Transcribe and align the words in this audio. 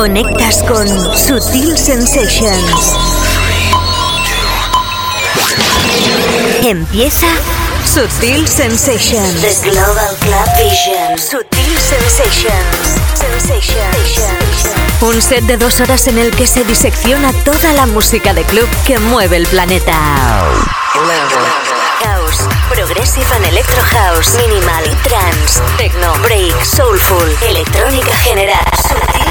Conectas 0.00 0.62
con 0.66 0.88
Sutil 1.14 1.76
Sensations. 1.76 2.96
Empieza 6.62 7.26
Sutil 7.84 8.48
Sensations. 8.48 9.42
The 9.42 9.68
Global 9.68 10.16
Club 10.20 10.48
Vision. 10.56 11.18
Sutil 11.18 11.78
Sensations. 11.78 12.96
Sensations. 13.14 15.02
Un 15.02 15.20
set 15.20 15.44
de 15.44 15.58
dos 15.58 15.80
horas 15.80 16.06
en 16.06 16.16
el 16.16 16.30
que 16.30 16.46
se 16.46 16.64
disecciona 16.64 17.34
toda 17.44 17.74
la 17.74 17.84
música 17.84 18.32
de 18.32 18.44
club 18.44 18.68
que 18.86 18.98
mueve 18.98 19.36
el 19.36 19.46
planeta. 19.48 19.98
House, 22.02 22.48
Progressive 22.70 23.26
and 23.36 23.44
Electro 23.44 23.82
House, 23.82 24.34
Minimal, 24.36 24.84
Trance, 25.02 25.60
Techno, 25.76 26.14
Break, 26.22 26.64
Soulful, 26.64 27.36
Electrónica 27.46 28.14
General, 28.24 28.64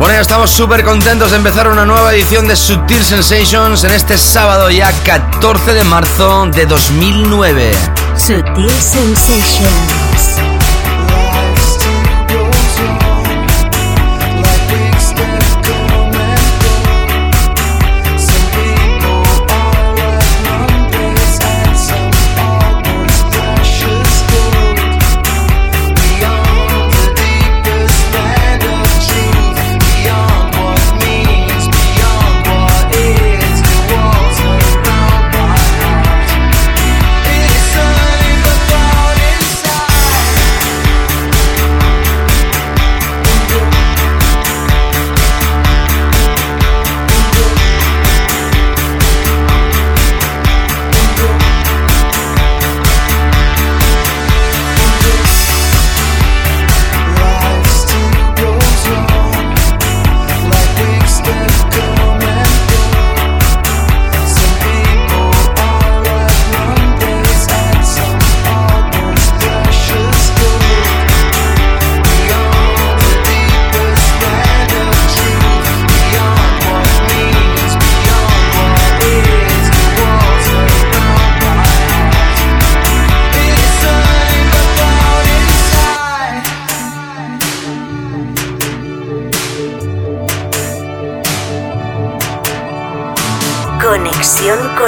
Bueno, 0.00 0.14
ya 0.14 0.22
estamos 0.22 0.50
súper 0.50 0.82
contentos 0.82 1.30
de 1.30 1.36
empezar 1.36 1.68
una 1.68 1.84
nueva 1.84 2.14
edición 2.14 2.48
de 2.48 2.56
Sutil 2.56 3.04
Sensations 3.04 3.84
en 3.84 3.90
este 3.90 4.16
sábado 4.16 4.70
ya 4.70 4.90
14 5.04 5.74
de 5.74 5.84
marzo 5.84 6.46
de 6.46 6.64
2009. 6.64 7.72
Sutil 8.16 8.70
Sensations. 8.70 10.49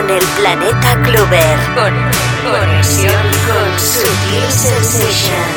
Con 0.02 0.10
el 0.10 0.22
planeta 0.36 1.00
Clover. 1.02 1.58
Conexión 2.42 3.22
con 3.46 3.78
Sutil 3.78 4.50
Sensations. 4.50 5.51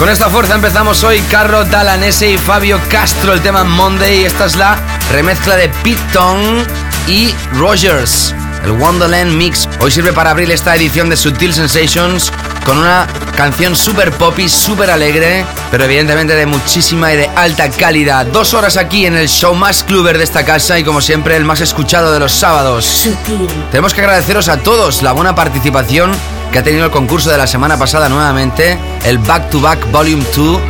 Con 0.00 0.08
esta 0.08 0.30
fuerza 0.30 0.54
empezamos 0.54 1.04
hoy 1.04 1.20
Carro 1.30 1.66
Dalanese 1.66 2.30
y 2.30 2.38
Fabio 2.38 2.80
Castro, 2.88 3.34
el 3.34 3.42
tema 3.42 3.64
Monday. 3.64 4.24
Esta 4.24 4.46
es 4.46 4.56
la 4.56 4.78
remezcla 5.12 5.56
de 5.56 5.68
Pete 5.68 6.00
Tong 6.14 6.64
y 7.06 7.34
Rogers, 7.52 8.34
el 8.64 8.70
Wonderland 8.70 9.30
Mix. 9.32 9.68
Hoy 9.78 9.90
sirve 9.90 10.14
para 10.14 10.30
abrir 10.30 10.50
esta 10.50 10.74
edición 10.74 11.10
de 11.10 11.18
Sutil 11.18 11.52
Sensations 11.52 12.32
con 12.64 12.78
una 12.78 13.06
canción 13.36 13.76
super 13.76 14.10
poppy, 14.12 14.48
súper 14.48 14.90
alegre, 14.90 15.44
pero 15.70 15.84
evidentemente 15.84 16.34
de 16.34 16.46
muchísima 16.46 17.12
y 17.12 17.18
de 17.18 17.28
alta 17.36 17.68
calidad. 17.68 18.24
Dos 18.24 18.54
horas 18.54 18.78
aquí 18.78 19.04
en 19.04 19.16
el 19.16 19.28
show 19.28 19.54
más 19.54 19.84
cluber 19.84 20.16
de 20.16 20.24
esta 20.24 20.46
casa 20.46 20.78
y 20.78 20.82
como 20.82 21.02
siempre 21.02 21.36
el 21.36 21.44
más 21.44 21.60
escuchado 21.60 22.10
de 22.10 22.20
los 22.20 22.32
sábados. 22.32 22.86
Sutil. 22.86 23.46
Tenemos 23.70 23.92
que 23.92 24.00
agradeceros 24.00 24.48
a 24.48 24.62
todos 24.62 25.02
la 25.02 25.12
buena 25.12 25.34
participación 25.34 26.12
que 26.50 26.58
ha 26.58 26.62
tenido 26.62 26.84
el 26.86 26.90
concurso 26.90 27.30
de 27.30 27.38
la 27.38 27.46
semana 27.46 27.78
pasada 27.78 28.08
nuevamente, 28.08 28.78
el 29.04 29.18
Back 29.18 29.50
to 29.50 29.60
Back 29.60 29.90
Volume 29.90 30.24
2 30.34 30.60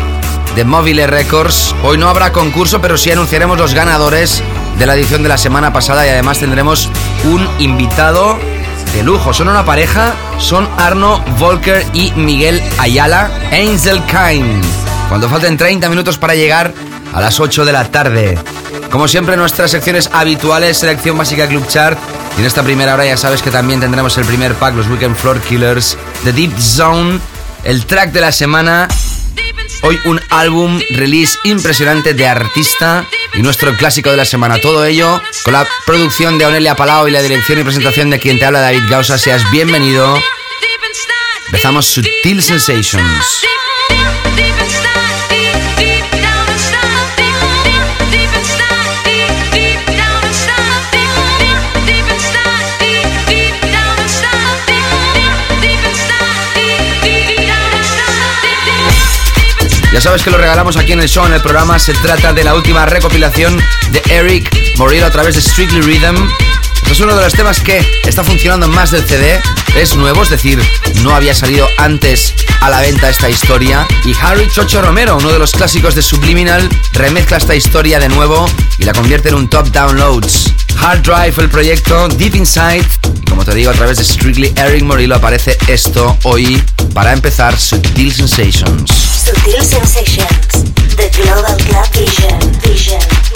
de 0.54 0.64
Mobile 0.64 1.06
Records. 1.06 1.74
Hoy 1.82 1.96
no 1.96 2.08
habrá 2.08 2.32
concurso, 2.32 2.80
pero 2.80 2.98
sí 2.98 3.10
anunciaremos 3.10 3.58
los 3.58 3.74
ganadores 3.74 4.42
de 4.78 4.86
la 4.86 4.94
edición 4.94 5.22
de 5.22 5.28
la 5.28 5.38
semana 5.38 5.72
pasada 5.72 6.06
y 6.06 6.10
además 6.10 6.38
tendremos 6.38 6.88
un 7.24 7.48
invitado 7.58 8.38
de 8.94 9.02
lujo. 9.02 9.32
Son 9.32 9.48
una 9.48 9.64
pareja, 9.64 10.14
son 10.38 10.68
Arno 10.76 11.22
Volker 11.38 11.86
y 11.94 12.12
Miguel 12.12 12.62
Ayala, 12.78 13.30
Angel 13.52 14.02
Kind. 14.04 14.64
Cuando 15.08 15.28
falten 15.28 15.56
30 15.56 15.88
minutos 15.88 16.18
para 16.18 16.34
llegar 16.34 16.72
a 17.12 17.20
las 17.20 17.40
8 17.40 17.64
de 17.64 17.72
la 17.72 17.84
tarde. 17.90 18.38
Como 18.90 19.06
siempre, 19.06 19.36
nuestras 19.36 19.70
secciones 19.70 20.10
habituales, 20.12 20.78
selección 20.78 21.16
básica 21.16 21.46
Club 21.46 21.66
Chart. 21.68 21.98
Y 22.36 22.40
en 22.40 22.46
esta 22.46 22.62
primera 22.62 22.94
hora 22.94 23.06
ya 23.06 23.16
sabes 23.16 23.40
que 23.40 23.50
también 23.50 23.80
tendremos 23.80 24.18
el 24.18 24.24
primer 24.24 24.54
pack, 24.54 24.74
los 24.74 24.88
Weekend 24.88 25.16
Floor 25.16 25.40
Killers, 25.40 25.96
The 26.24 26.32
Deep 26.32 26.58
Zone, 26.58 27.20
el 27.64 27.86
track 27.86 28.12
de 28.12 28.20
la 28.20 28.32
semana. 28.32 28.88
Hoy 29.82 29.98
un 30.04 30.20
álbum 30.30 30.80
release 30.90 31.38
impresionante 31.44 32.14
de 32.14 32.26
artista 32.26 33.06
y 33.34 33.42
nuestro 33.42 33.76
clásico 33.76 34.10
de 34.10 34.16
la 34.16 34.24
semana. 34.24 34.58
Todo 34.60 34.84
ello 34.84 35.22
con 35.44 35.52
la 35.52 35.66
producción 35.86 36.36
de 36.36 36.46
Onelia 36.46 36.74
Palau 36.74 37.06
y 37.06 37.12
la 37.12 37.22
dirección 37.22 37.60
y 37.60 37.64
presentación 37.64 38.10
de 38.10 38.18
quien 38.18 38.38
te 38.38 38.44
habla 38.44 38.60
David 38.60 38.82
Gausa. 38.90 39.18
Seas 39.18 39.48
bienvenido. 39.52 40.20
Empezamos 41.46 41.86
Sutil 41.86 42.42
Sensations. 42.42 43.44
Sabes 60.00 60.22
que 60.22 60.30
lo 60.30 60.38
regalamos 60.38 60.78
aquí 60.78 60.92
en 60.92 61.00
el 61.00 61.10
show, 61.10 61.26
en 61.26 61.34
el 61.34 61.42
programa. 61.42 61.78
Se 61.78 61.92
trata 61.92 62.32
de 62.32 62.42
la 62.42 62.54
última 62.54 62.86
recopilación 62.86 63.62
de 63.92 64.02
Eric 64.08 64.50
Morillo 64.78 65.04
a 65.04 65.10
través 65.10 65.34
de 65.34 65.42
Strictly 65.42 65.82
Rhythm. 65.82 66.16
es 66.90 67.00
uno 67.00 67.14
de 67.14 67.22
los 67.22 67.34
temas 67.34 67.60
que 67.60 67.86
está 68.06 68.24
funcionando 68.24 68.66
más 68.66 68.92
del 68.92 69.04
CD. 69.04 69.42
Es 69.74 69.94
nuevo, 69.96 70.22
es 70.22 70.30
decir, 70.30 70.58
no 71.02 71.14
había 71.14 71.34
salido 71.34 71.68
antes 71.76 72.34
a 72.62 72.70
la 72.70 72.80
venta 72.80 73.10
esta 73.10 73.28
historia. 73.28 73.86
Y 74.06 74.14
Harry 74.22 74.48
Chocho 74.48 74.80
Romero, 74.80 75.18
uno 75.18 75.32
de 75.32 75.38
los 75.38 75.52
clásicos 75.52 75.94
de 75.94 76.00
Subliminal, 76.00 76.66
remezcla 76.94 77.36
esta 77.36 77.54
historia 77.54 78.00
de 78.00 78.08
nuevo 78.08 78.48
y 78.78 78.84
la 78.84 78.94
convierte 78.94 79.28
en 79.28 79.34
un 79.34 79.48
top 79.50 79.68
downloads. 79.68 80.54
Hard 80.78 81.02
Drive, 81.02 81.34
el 81.38 81.48
proyecto 81.48 82.08
Deep 82.08 82.34
Inside. 82.34 82.84
Y 83.22 83.30
como 83.30 83.44
te 83.44 83.54
digo, 83.54 83.70
a 83.70 83.74
través 83.74 83.98
de 83.98 84.04
Strictly 84.04 84.52
Eric 84.56 84.82
Morillo 84.82 85.14
aparece 85.14 85.56
esto 85.68 86.16
hoy 86.24 86.62
para 86.94 87.12
empezar 87.12 87.58
Sutil 87.58 88.12
Sensations. 88.12 88.90
Sutil 88.90 89.62
Sensations, 89.64 90.64
the 90.96 91.10
Global 91.22 91.56
Club 91.56 91.86
Vision. 91.94 92.60
Vision. 92.62 93.29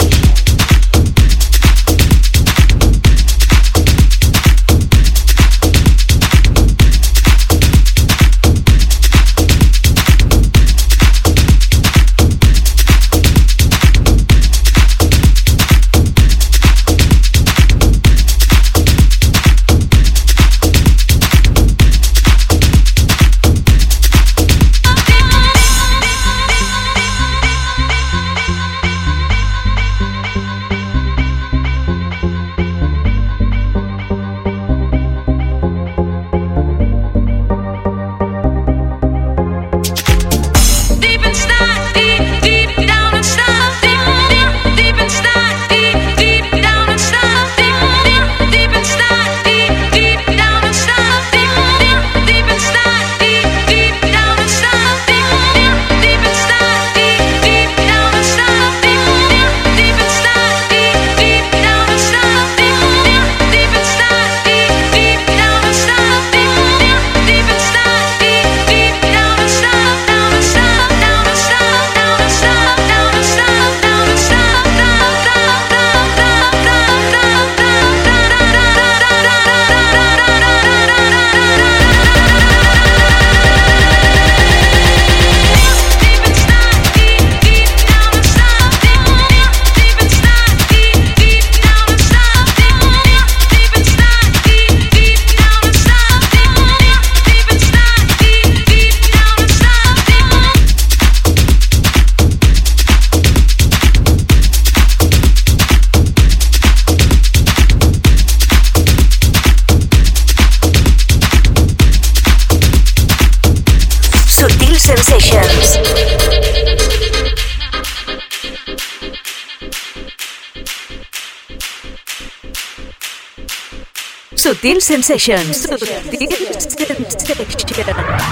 Sutil 124.65 124.81
Sensations. 124.81 125.67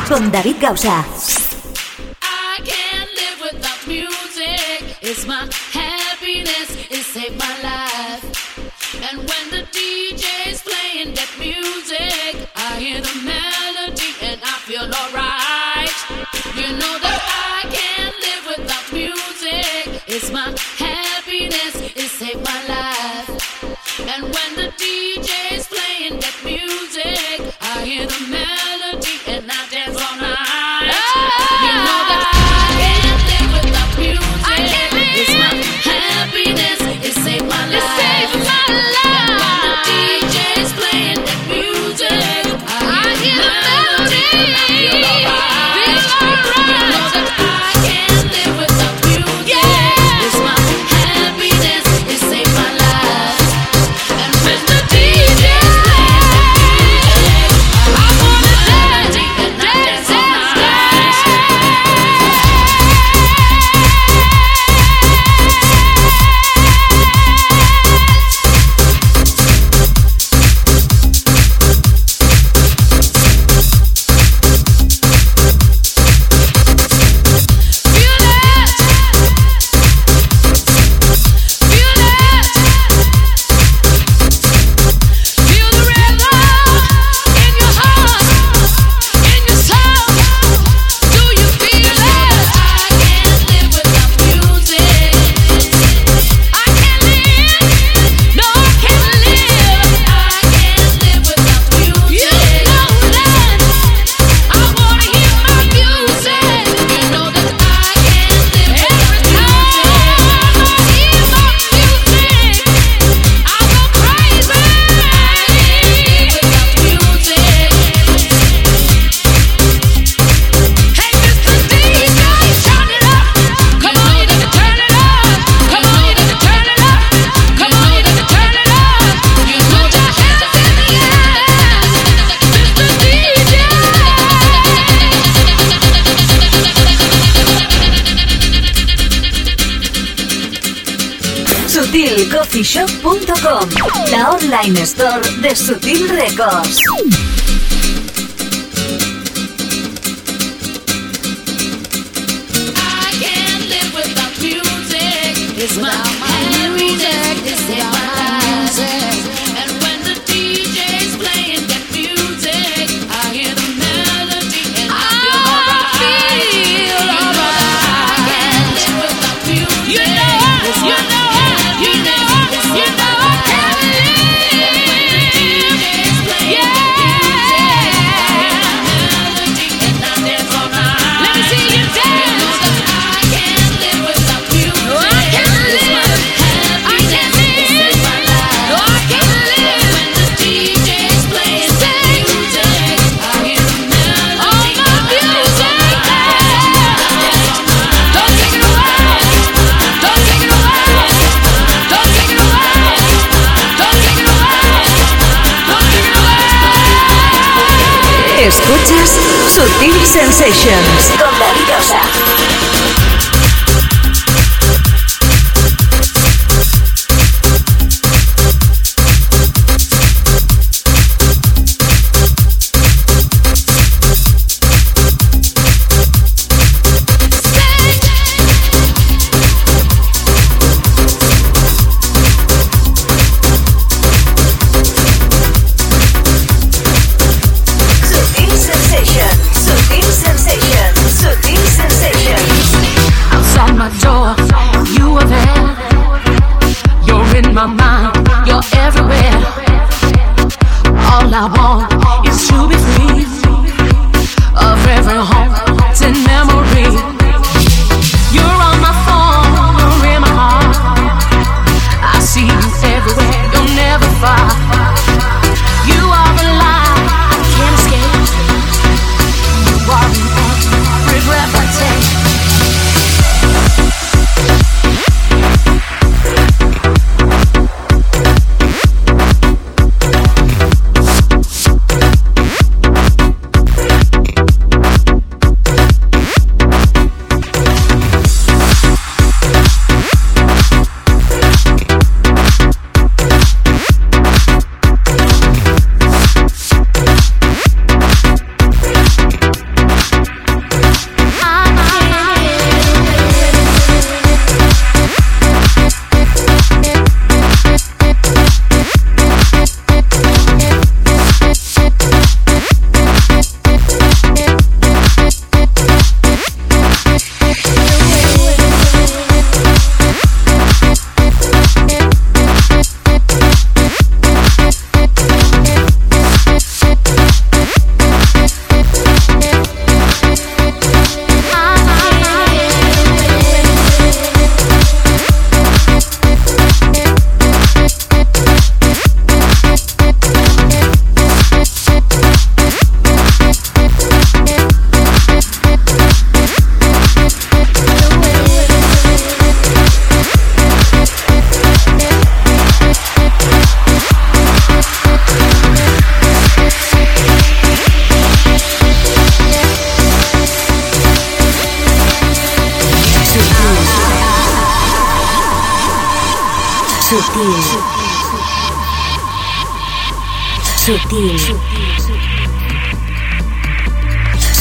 Con 0.08 0.32
David 0.32 0.56
Gausa. 0.60 1.06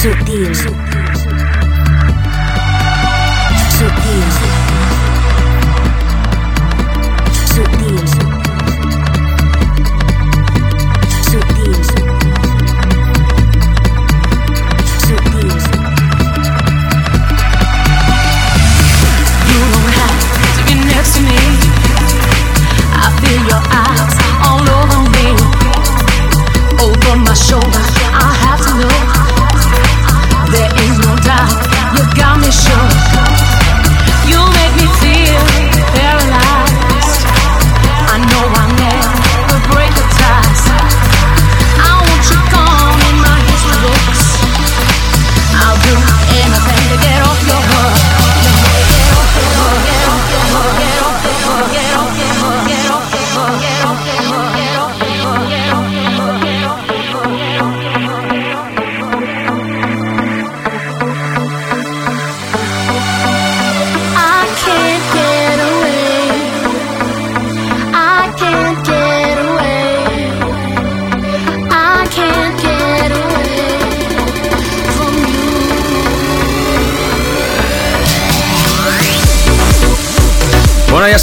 Shoulder. 0.03 0.73
I 3.85 4.49
have 4.49 4.62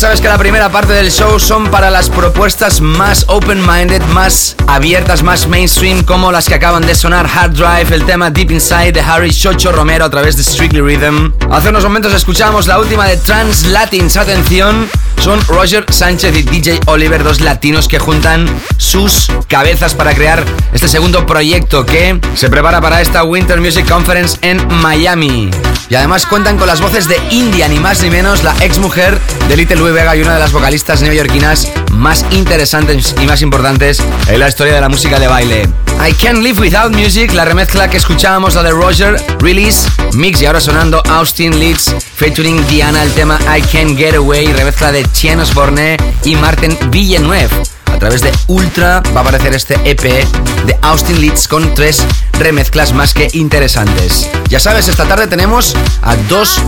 sabes 0.00 0.22
que 0.22 0.28
la 0.28 0.38
primera 0.38 0.70
parte 0.70 0.94
del 0.94 1.10
show 1.10 1.38
son 1.38 1.70
para 1.70 1.90
las 1.90 2.08
propuestas 2.08 2.80
más 2.80 3.26
open-minded, 3.28 4.00
más 4.14 4.56
abiertas, 4.66 5.22
más 5.22 5.46
mainstream, 5.46 6.04
como 6.04 6.32
las 6.32 6.48
que 6.48 6.54
acaban 6.54 6.86
de 6.86 6.94
sonar 6.94 7.26
Hard 7.26 7.52
Drive, 7.52 7.94
el 7.94 8.06
tema 8.06 8.30
Deep 8.30 8.50
Inside 8.50 8.92
de 8.92 9.02
Harry 9.02 9.30
Chocho 9.30 9.72
Romero 9.72 10.06
a 10.06 10.10
través 10.10 10.38
de 10.38 10.42
Strictly 10.42 10.80
Rhythm. 10.80 11.34
Hace 11.50 11.68
unos 11.68 11.84
momentos 11.84 12.14
escuchamos 12.14 12.66
la 12.66 12.78
última 12.78 13.06
de 13.06 13.18
Trans 13.18 13.66
Latins. 13.66 14.16
Atención, 14.16 14.88
son 15.20 15.40
Roger 15.46 15.84
Sánchez 15.90 16.36
y 16.36 16.42
DJ 16.42 16.80
Oliver, 16.86 17.22
dos 17.22 17.40
latinos 17.40 17.88
que 17.88 17.98
juntan 17.98 18.48
sus 18.78 19.30
cabezas 19.48 19.94
para 19.94 20.14
crear 20.14 20.44
este 20.72 20.88
segundo 20.88 21.26
proyecto 21.26 21.84
que 21.84 22.18
se 22.34 22.48
prepara 22.48 22.80
para 22.80 23.00
esta 23.00 23.24
Winter 23.24 23.60
Music 23.60 23.88
Conference 23.88 24.38
en 24.42 24.66
Miami. 24.80 25.50
Y 25.88 25.94
además 25.94 26.26
cuentan 26.26 26.56
con 26.56 26.66
las 26.66 26.80
voces 26.80 27.08
de 27.08 27.20
India, 27.30 27.68
ni 27.68 27.78
más 27.78 28.02
ni 28.02 28.10
menos, 28.10 28.42
la 28.42 28.54
ex 28.60 28.78
mujer 28.78 29.18
de 29.48 29.56
Little 29.56 29.76
Louis 29.76 29.94
Vega 29.94 30.16
y 30.16 30.22
una 30.22 30.34
de 30.34 30.40
las 30.40 30.52
vocalistas 30.52 31.02
neoyorquinas 31.02 31.70
más 31.90 32.24
interesantes 32.30 33.14
y 33.20 33.26
más 33.26 33.42
importantes 33.42 34.02
en 34.28 34.40
la 34.40 34.48
historia 34.48 34.74
de 34.74 34.80
la 34.80 34.88
música 34.88 35.18
de 35.18 35.26
baile. 35.26 35.89
I 36.02 36.14
Can't 36.14 36.38
Live 36.38 36.58
Without 36.58 36.94
Music, 36.94 37.32
la 37.34 37.44
remezcla 37.44 37.90
que 37.90 37.98
escuchábamos, 37.98 38.54
la 38.54 38.62
de 38.62 38.70
Roger, 38.70 39.22
Release, 39.40 39.86
Mix 40.14 40.40
y 40.40 40.46
ahora 40.46 40.58
sonando 40.58 41.02
Austin 41.10 41.58
Leeds, 41.58 41.94
featuring 42.14 42.66
Diana, 42.68 43.02
el 43.02 43.12
tema 43.12 43.38
I 43.56 43.60
Can't 43.60 43.98
Get 43.98 44.14
Away, 44.14 44.46
remezcla 44.52 44.92
de 44.92 45.04
Chien 45.12 45.40
Osborne 45.40 45.98
y 46.24 46.36
Martin 46.36 46.76
Villeneuve. 46.90 47.69
Través 48.00 48.22
de 48.22 48.32
Ultra 48.46 49.02
va 49.14 49.20
a 49.20 49.22
aparecer 49.22 49.54
este 49.54 49.78
EP 49.84 50.00
de 50.00 50.78
Austin 50.80 51.20
Leeds 51.20 51.46
con 51.46 51.74
tres 51.74 52.02
remezclas 52.38 52.94
más 52.94 53.12
que 53.12 53.28
interesantes. 53.34 54.26
Ya 54.48 54.58
sabes, 54.58 54.88
esta 54.88 55.04
tarde 55.04 55.26
tenemos 55.26 55.76
a 56.00 56.16
dos 56.16 56.62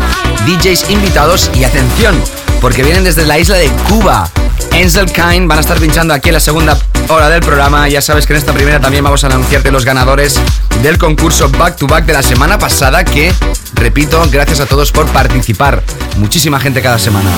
DJs 0.46 0.90
invitados 0.90 1.50
y 1.54 1.64
atención, 1.64 2.22
porque 2.60 2.82
vienen 2.82 3.02
desde 3.02 3.24
la 3.24 3.38
isla 3.38 3.56
de 3.56 3.70
Cuba. 3.88 4.28
Enzel 4.72 5.10
Kine 5.10 5.46
van 5.46 5.56
a 5.56 5.62
estar 5.62 5.78
pinchando 5.78 6.12
aquí 6.12 6.28
en 6.28 6.34
la 6.34 6.40
segunda 6.40 6.78
hora 7.08 7.30
del 7.30 7.40
programa. 7.40 7.88
Ya 7.88 8.02
sabes 8.02 8.26
que 8.26 8.34
en 8.34 8.38
esta 8.38 8.52
primera 8.52 8.78
también 8.78 9.02
vamos 9.02 9.24
a 9.24 9.28
anunciarte 9.28 9.70
los 9.70 9.86
ganadores 9.86 10.38
del 10.82 10.98
concurso 10.98 11.48
Back 11.48 11.76
to 11.76 11.86
Back 11.86 12.04
de 12.04 12.12
la 12.12 12.22
semana 12.22 12.58
pasada 12.58 13.06
que, 13.06 13.32
repito, 13.72 14.22
gracias 14.30 14.60
a 14.60 14.66
todos 14.66 14.92
por 14.92 15.06
participar. 15.06 15.82
Muchísima 16.18 16.60
gente 16.60 16.82
cada 16.82 16.98
semana. 16.98 17.30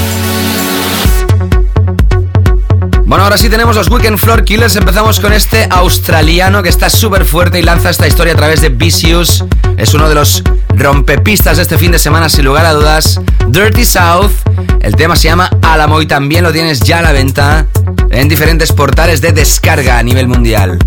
Bueno, 3.07 3.25
ahora 3.25 3.37
sí 3.37 3.51
tenemos 3.51 3.77
los 3.77 3.90
Weekend 3.90 4.19
Floor 4.19 4.45
Killers. 4.45 4.77
Empezamos 4.77 5.21
con 5.21 5.33
este 5.33 5.67
australiano 5.71 6.62
que 6.62 6.71
está 6.71 6.88
súper 6.88 7.25
fuerte 7.27 7.59
y 7.59 7.62
lanza 7.62 7.90
esta 7.90 8.09
historia 8.09 8.33
a 8.33 8.37
través 8.37 8.62
de 8.62 8.71
Vicious. 8.71 9.45
Es 9.77 9.93
uno 9.93 10.09
de 10.09 10.14
los 10.14 10.43
rompepistas 10.71 11.59
de 11.59 11.64
este 11.64 11.77
fin 11.77 11.93
de 11.93 11.99
semana, 11.99 12.31
sin 12.31 12.47
lugar 12.47 12.64
a 12.64 12.73
dudas. 12.73 13.21
Dirty 13.49 13.85
South. 13.85 14.33
El 14.81 14.97
tema 14.97 15.17
se 15.17 15.29
llama 15.29 15.51
Alamo 15.62 16.01
y 16.01 16.07
también 16.07 16.45
lo 16.45 16.53
tienes 16.53 16.81
ya 16.81 17.01
a 17.01 17.03
la 17.03 17.12
venta 17.12 17.67
en 18.11 18.29
diferentes 18.29 18.73
portales 18.73 19.21
de 19.21 19.33
descarga 19.33 19.99
a 19.99 20.03
nivel 20.03 20.27
mundial. 20.27 20.79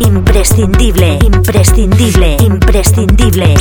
Imprescindible, 0.00 1.18
imprescindible, 1.22 2.36
imprescindible. 2.40 3.54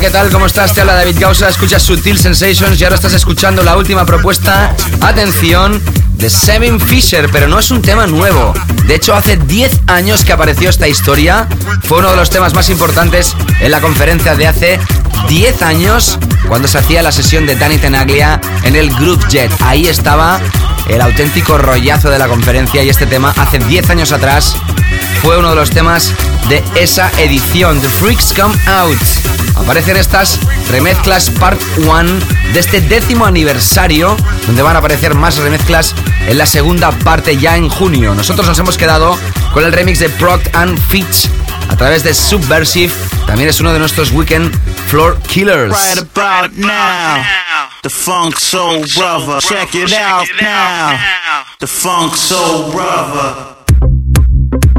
¿Qué 0.00 0.10
tal? 0.10 0.30
¿Cómo 0.30 0.46
estás? 0.46 0.74
Te 0.74 0.80
habla 0.80 0.94
David 0.94 1.16
Gausa, 1.18 1.48
escuchas 1.48 1.82
Sutil 1.82 2.18
Sensations 2.18 2.80
y 2.80 2.84
ahora 2.84 2.96
estás 2.96 3.12
escuchando 3.12 3.62
la 3.62 3.76
última 3.76 4.06
propuesta, 4.06 4.74
atención, 5.00 5.80
de 6.14 6.30
Seven 6.30 6.80
Fisher, 6.80 7.28
pero 7.30 7.46
no 7.46 7.58
es 7.58 7.70
un 7.70 7.82
tema 7.82 8.06
nuevo. 8.06 8.54
De 8.86 8.94
hecho, 8.94 9.14
hace 9.14 9.36
10 9.36 9.82
años 9.88 10.24
que 10.24 10.32
apareció 10.32 10.70
esta 10.70 10.88
historia, 10.88 11.46
fue 11.82 11.98
uno 11.98 12.10
de 12.10 12.16
los 12.16 12.30
temas 12.30 12.54
más 12.54 12.70
importantes 12.70 13.36
en 13.60 13.70
la 13.70 13.80
conferencia 13.80 14.34
de 14.34 14.46
hace 14.46 14.80
10 15.28 15.62
años, 15.62 16.18
cuando 16.48 16.68
se 16.68 16.78
hacía 16.78 17.02
la 17.02 17.12
sesión 17.12 17.44
de 17.46 17.56
Danny 17.56 17.78
Tenaglia 17.78 18.40
en 18.62 18.76
el 18.76 18.90
Group 18.94 19.28
Jet. 19.28 19.52
Ahí 19.60 19.86
estaba 19.88 20.40
el 20.88 21.00
auténtico 21.00 21.58
rollazo 21.58 22.10
de 22.10 22.18
la 22.18 22.28
conferencia 22.28 22.82
y 22.82 22.88
este 22.88 23.06
tema 23.06 23.32
hace 23.36 23.58
10 23.58 23.90
años 23.90 24.12
atrás 24.12 24.56
fue 25.22 25.38
uno 25.38 25.50
de 25.50 25.56
los 25.56 25.70
temas 25.70 26.12
de 26.48 26.62
esa 26.74 27.10
edición, 27.18 27.80
The 27.80 27.88
Freaks 27.88 28.34
Come 28.34 28.54
Out. 28.66 28.98
Aparecen 29.56 29.96
estas 29.96 30.38
remezclas 30.70 31.30
Part 31.30 31.60
1 31.76 31.92
de 32.52 32.58
este 32.58 32.80
décimo 32.80 33.26
aniversario, 33.26 34.16
donde 34.46 34.62
van 34.62 34.76
a 34.76 34.80
aparecer 34.80 35.14
más 35.14 35.36
remezclas 35.36 35.94
en 36.26 36.38
la 36.38 36.46
segunda 36.46 36.90
parte 36.90 37.36
ya 37.36 37.56
en 37.56 37.68
junio. 37.68 38.14
Nosotros 38.14 38.46
nos 38.46 38.58
hemos 38.58 38.76
quedado 38.76 39.16
con 39.52 39.64
el 39.64 39.72
remix 39.72 40.00
de 40.00 40.08
Proct 40.08 40.54
and 40.56 40.78
Fitch 40.88 41.28
a 41.68 41.76
través 41.76 42.02
de 42.02 42.14
Subversive. 42.14 42.92
También 43.26 43.48
es 43.48 43.60
uno 43.60 43.72
de 43.72 43.78
nuestros 43.78 44.10
Weekend 44.10 44.52
Floor 44.88 45.16
Killers. 45.26 45.74
the 47.82 47.90
Funk 47.90 48.38
Soul 48.38 48.84
Brother. 48.96 49.40
Check 49.40 49.74
it 49.74 49.92
out 49.92 50.26
now. 50.40 50.98
The 51.58 51.66
Funk 51.66 52.14
Soul 52.16 52.72
Brother. 52.72 53.56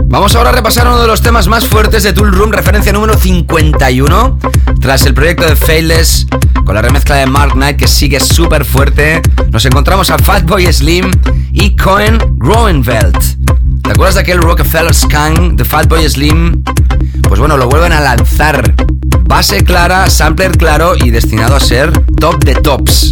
Vamos 0.05 0.35
ahora 0.35 0.49
a 0.49 0.53
repasar 0.53 0.87
uno 0.87 1.01
de 1.01 1.07
los 1.07 1.21
temas 1.23 1.47
más 1.47 1.65
fuertes 1.65 2.03
de 2.03 2.13
Tool 2.13 2.31
Room, 2.31 2.51
referencia 2.51 2.93
número 2.93 3.17
51. 3.17 4.37
Tras 4.79 5.05
el 5.07 5.15
proyecto 5.15 5.45
de 5.45 5.55
Faithless, 5.55 6.27
con 6.65 6.75
la 6.75 6.83
remezcla 6.83 7.15
de 7.15 7.25
Mark 7.25 7.53
Knight 7.53 7.77
que 7.77 7.87
sigue 7.87 8.19
súper 8.19 8.63
fuerte, 8.63 9.21
nos 9.49 9.65
encontramos 9.65 10.11
a 10.11 10.19
Fatboy 10.19 10.71
Slim 10.71 11.09
y 11.51 11.75
Cohen 11.75 12.19
Groenveld. 12.37 13.81
¿Te 13.81 13.91
acuerdas 13.91 14.15
de 14.15 14.21
aquel 14.21 14.41
Rockefeller 14.41 14.93
Scan 14.93 15.55
de 15.55 15.65
Fatboy 15.65 16.07
Slim? 16.07 16.63
Pues 17.27 17.39
bueno, 17.39 17.57
lo 17.57 17.67
vuelven 17.67 17.93
a 17.93 17.99
lanzar. 17.99 18.75
Base 19.25 19.63
clara, 19.63 20.09
sampler 20.09 20.57
claro 20.57 20.95
y 20.95 21.09
destinado 21.09 21.55
a 21.55 21.59
ser 21.59 21.91
top 22.15 22.43
de 22.43 22.55
tops. 22.55 23.11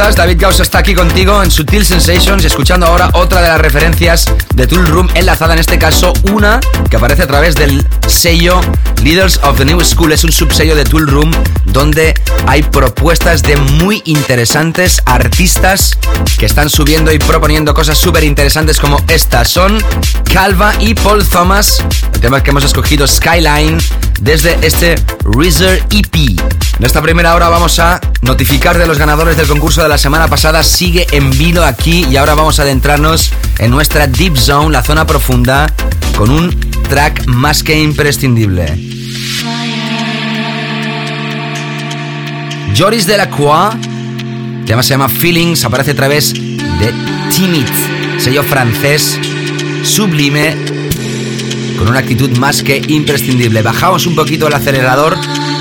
David 0.00 0.40
Gauss 0.40 0.60
está 0.60 0.78
aquí 0.78 0.94
contigo 0.94 1.42
en 1.42 1.50
Sutil 1.50 1.84
Sensations 1.84 2.42
escuchando 2.42 2.86
ahora 2.86 3.10
otra 3.12 3.42
de 3.42 3.48
las 3.48 3.60
referencias 3.60 4.24
de 4.54 4.66
Tool 4.66 4.86
Room 4.86 5.08
enlazada 5.12 5.52
en 5.52 5.58
este 5.58 5.78
caso 5.78 6.14
una 6.32 6.58
que 6.88 6.96
aparece 6.96 7.24
a 7.24 7.26
través 7.26 7.54
del 7.54 7.86
sello 8.08 8.62
Leaders 9.04 9.38
of 9.42 9.58
the 9.58 9.64
New 9.66 9.78
School. 9.84 10.12
Es 10.12 10.24
un 10.24 10.32
subsello 10.32 10.74
de 10.74 10.84
Tool 10.84 11.06
Room 11.06 11.30
donde 11.66 12.14
hay 12.46 12.62
propuestas 12.62 13.42
de 13.42 13.56
muy 13.56 14.02
interesantes 14.06 15.02
artistas 15.04 15.98
que 16.38 16.46
están 16.46 16.70
subiendo 16.70 17.12
y 17.12 17.18
proponiendo 17.18 17.74
cosas 17.74 17.98
súper 17.98 18.24
interesantes 18.24 18.80
como 18.80 19.04
estas. 19.06 19.50
Son 19.50 19.84
Calva 20.32 20.72
y 20.80 20.94
Paul 20.94 21.28
Thomas. 21.28 21.84
El 22.14 22.20
tema 22.20 22.42
que 22.42 22.50
hemos 22.50 22.64
escogido 22.64 23.06
Skyline 23.06 23.76
desde 24.18 24.56
este 24.62 24.94
Reserve 25.24 25.84
EP. 25.90 26.40
En 26.80 26.86
esta 26.86 27.02
primera 27.02 27.34
hora 27.34 27.50
vamos 27.50 27.78
a 27.78 28.00
notificar 28.22 28.78
de 28.78 28.86
los 28.86 28.96
ganadores 28.96 29.36
del 29.36 29.46
concurso 29.46 29.82
de 29.82 29.88
la 29.90 29.98
semana 29.98 30.28
pasada. 30.28 30.62
Sigue 30.62 31.06
en 31.12 31.30
vilo 31.36 31.62
aquí 31.62 32.06
y 32.10 32.16
ahora 32.16 32.34
vamos 32.34 32.58
a 32.58 32.62
adentrarnos 32.62 33.32
en 33.58 33.70
nuestra 33.70 34.06
Deep 34.06 34.38
Zone, 34.38 34.70
la 34.70 34.82
zona 34.82 35.06
profunda, 35.06 35.70
con 36.16 36.30
un 36.30 36.58
track 36.88 37.26
más 37.26 37.62
que 37.62 37.78
imprescindible. 37.78 38.64
Joris 42.74 43.06
Delacroix, 43.06 43.74
el 43.74 44.64
tema 44.64 44.82
se 44.82 44.94
llama 44.94 45.10
Feelings, 45.10 45.62
aparece 45.66 45.90
a 45.90 45.96
través 45.96 46.32
de 46.32 46.94
Timid, 47.36 47.68
sello 48.18 48.42
francés, 48.42 49.18
sublime, 49.84 50.56
con 51.76 51.88
una 51.88 51.98
actitud 51.98 52.30
más 52.38 52.62
que 52.62 52.80
imprescindible. 52.88 53.60
Bajamos 53.60 54.06
un 54.06 54.14
poquito 54.14 54.48
el 54.48 54.54
acelerador 54.54 55.18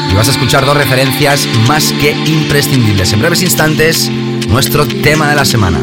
y 0.09 0.15
vas 0.15 0.27
a 0.27 0.31
escuchar 0.31 0.65
dos 0.65 0.75
referencias 0.75 1.47
más 1.67 1.93
que 1.93 2.11
imprescindibles. 2.11 3.13
En 3.13 3.19
breves 3.19 3.43
instantes, 3.43 4.09
nuestro 4.47 4.85
tema 4.85 5.29
de 5.29 5.35
la 5.35 5.45
semana. 5.45 5.81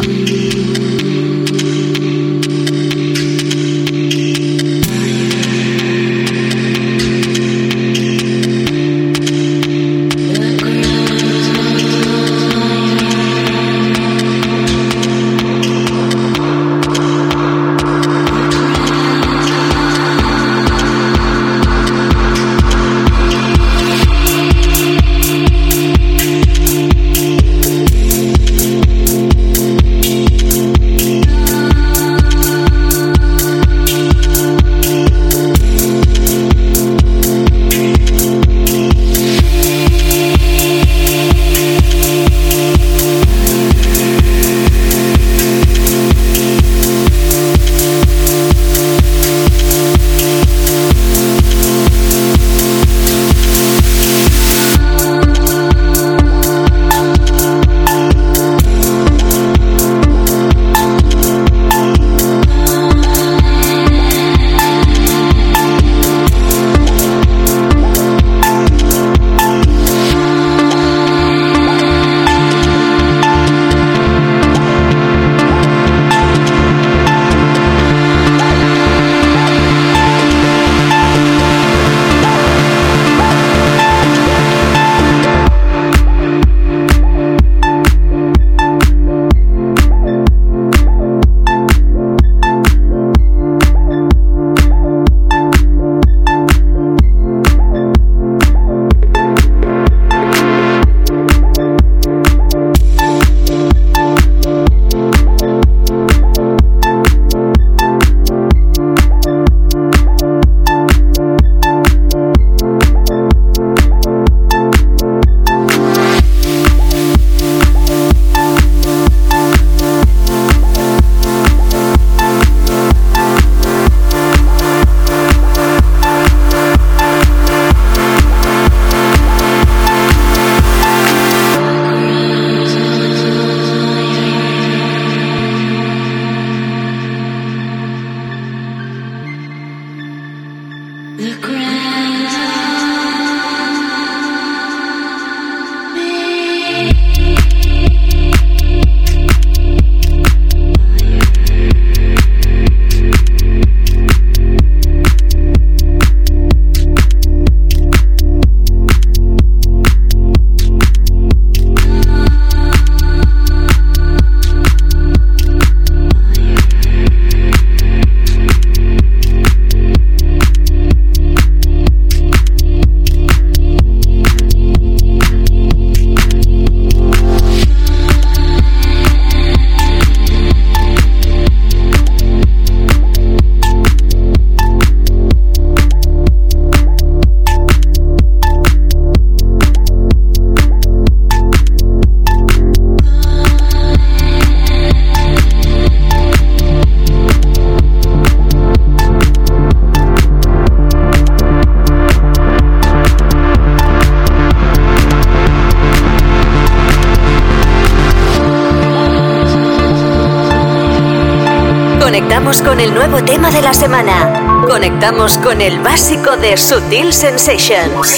Con 215.27 215.61
el 215.61 215.81
básico 215.81 216.37
de 216.37 216.57
Sutil 216.57 217.13
Sensations. 217.13 218.17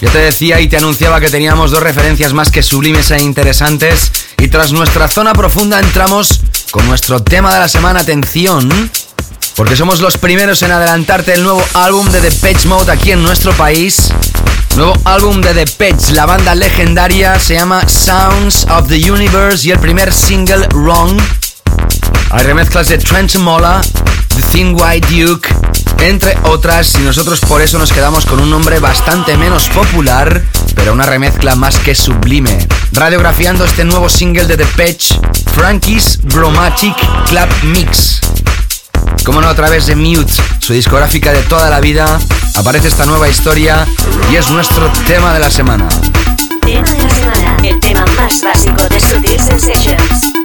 Yo 0.00 0.10
te 0.10 0.18
decía 0.18 0.60
y 0.62 0.68
te 0.68 0.78
anunciaba 0.78 1.20
que 1.20 1.28
teníamos 1.28 1.72
dos 1.72 1.82
referencias 1.82 2.32
más 2.32 2.50
que 2.50 2.62
sublimes 2.62 3.10
e 3.10 3.18
interesantes. 3.18 4.10
Y 4.38 4.48
tras 4.48 4.72
nuestra 4.72 5.08
zona 5.08 5.34
profunda 5.34 5.78
entramos 5.78 6.40
con 6.70 6.88
nuestro 6.88 7.22
tema 7.22 7.52
de 7.52 7.60
la 7.60 7.68
semana. 7.68 8.00
Atención. 8.00 8.90
porque 9.56 9.76
somos 9.76 10.00
los 10.00 10.16
primeros 10.16 10.62
en 10.62 10.72
adelantarte 10.72 11.34
el 11.34 11.42
nuevo 11.42 11.62
álbum 11.74 12.10
de 12.10 12.22
The 12.22 12.30
Pitch 12.30 12.64
Mode 12.64 12.90
aquí 12.90 13.12
en 13.12 13.22
nuestro 13.22 13.52
país. 13.52 14.10
Nuevo 14.74 14.94
álbum 15.04 15.42
de 15.42 15.52
The 15.52 15.66
Pitch, 15.66 16.12
la 16.12 16.24
banda 16.24 16.54
legendaria, 16.54 17.38
se 17.38 17.54
llama 17.54 17.86
Sounds 17.86 18.66
of 18.70 18.88
the 18.88 19.10
Universe 19.10 19.68
y 19.68 19.72
el 19.72 19.78
primer 19.78 20.14
single, 20.14 20.66
Wrong. 20.68 21.20
Hay 22.30 22.44
remezclas 22.44 22.88
de 22.88 22.98
Trent 22.98 23.36
Mola, 23.36 23.80
The 24.34 24.42
Thin 24.52 24.76
White 24.78 25.08
Duke, 25.10 25.48
entre 26.00 26.36
otras, 26.44 26.94
y 26.96 26.98
nosotros 26.98 27.40
por 27.40 27.62
eso 27.62 27.78
nos 27.78 27.92
quedamos 27.92 28.26
con 28.26 28.40
un 28.40 28.50
nombre 28.50 28.78
bastante 28.80 29.36
menos 29.36 29.68
popular, 29.68 30.42
pero 30.74 30.92
una 30.92 31.06
remezcla 31.06 31.54
más 31.54 31.78
que 31.78 31.94
sublime. 31.94 32.66
Radiografiando 32.92 33.64
este 33.64 33.84
nuevo 33.84 34.08
single 34.08 34.46
de 34.46 34.56
The 34.56 34.66
Pitch, 34.66 35.18
Frankie's 35.54 36.18
Bromatic 36.22 36.96
Club 37.28 37.48
Mix. 37.62 38.20
Como 39.24 39.40
no, 39.40 39.48
a 39.48 39.54
través 39.54 39.86
de 39.86 39.96
Mute, 39.96 40.32
su 40.60 40.72
discográfica 40.72 41.32
de 41.32 41.42
toda 41.42 41.70
la 41.70 41.80
vida, 41.80 42.18
aparece 42.56 42.88
esta 42.88 43.06
nueva 43.06 43.28
historia 43.28 43.86
y 44.30 44.36
es 44.36 44.50
nuestro 44.50 44.90
tema 45.06 45.32
de 45.32 45.40
la 45.40 45.50
semana. 45.50 45.88
Tema 46.62 46.90
de 46.90 47.02
la 47.02 47.10
semana, 47.10 47.56
el 47.62 47.80
tema 47.80 48.04
más 48.16 48.42
básico 48.42 48.82
de 48.88 49.00
Sutil 49.00 49.40
Sensations. 49.40 50.35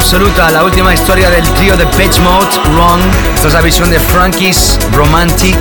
Absoluta, 0.00 0.50
la 0.50 0.64
última 0.64 0.94
historia 0.94 1.28
del 1.28 1.46
trío 1.54 1.76
de 1.76 1.86
Pitch 1.86 2.20
Mode, 2.20 2.48
Wrong. 2.72 3.02
Esta 3.34 3.48
es 3.48 3.54
la 3.54 3.60
visión 3.60 3.90
de 3.90 4.00
Frankie's 4.00 4.78
Romantic. 4.94 5.56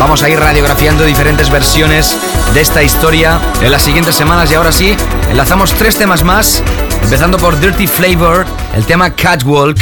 Vamos 0.00 0.20
a 0.24 0.28
ir 0.28 0.40
radiografiando 0.40 1.04
diferentes 1.04 1.48
versiones 1.48 2.18
de 2.52 2.60
esta 2.60 2.82
historia 2.82 3.38
en 3.62 3.70
las 3.70 3.82
siguientes 3.82 4.16
semanas 4.16 4.50
y 4.50 4.54
ahora 4.54 4.72
sí, 4.72 4.96
enlazamos 5.30 5.74
tres 5.74 5.96
temas 5.96 6.24
más, 6.24 6.60
empezando 7.02 7.38
por 7.38 7.58
Dirty 7.60 7.86
Flavor, 7.86 8.44
el 8.74 8.84
tema 8.84 9.10
Catwalk. 9.10 9.78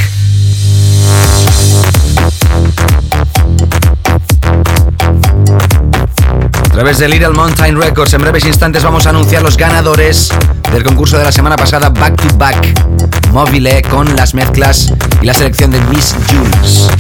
A 6.64 6.74
través 6.74 6.98
de 6.98 7.08
Little 7.08 7.30
Mountain 7.30 7.80
Records, 7.80 8.12
en 8.12 8.20
breves 8.20 8.44
instantes 8.44 8.84
vamos 8.84 9.06
a 9.06 9.08
anunciar 9.08 9.42
los 9.42 9.56
ganadores 9.56 10.28
del 10.70 10.84
concurso 10.84 11.16
de 11.16 11.24
la 11.24 11.32
semana 11.32 11.56
pasada 11.56 11.88
Back 11.88 12.16
to 12.16 12.36
Back 12.36 12.91
Mobile 13.32 13.80
con 13.82 14.14
las 14.14 14.34
mezclas 14.34 14.92
y 15.22 15.26
la 15.26 15.32
selección 15.32 15.70
de 15.70 15.80
Miss 15.86 16.14
Jules. 16.28 16.90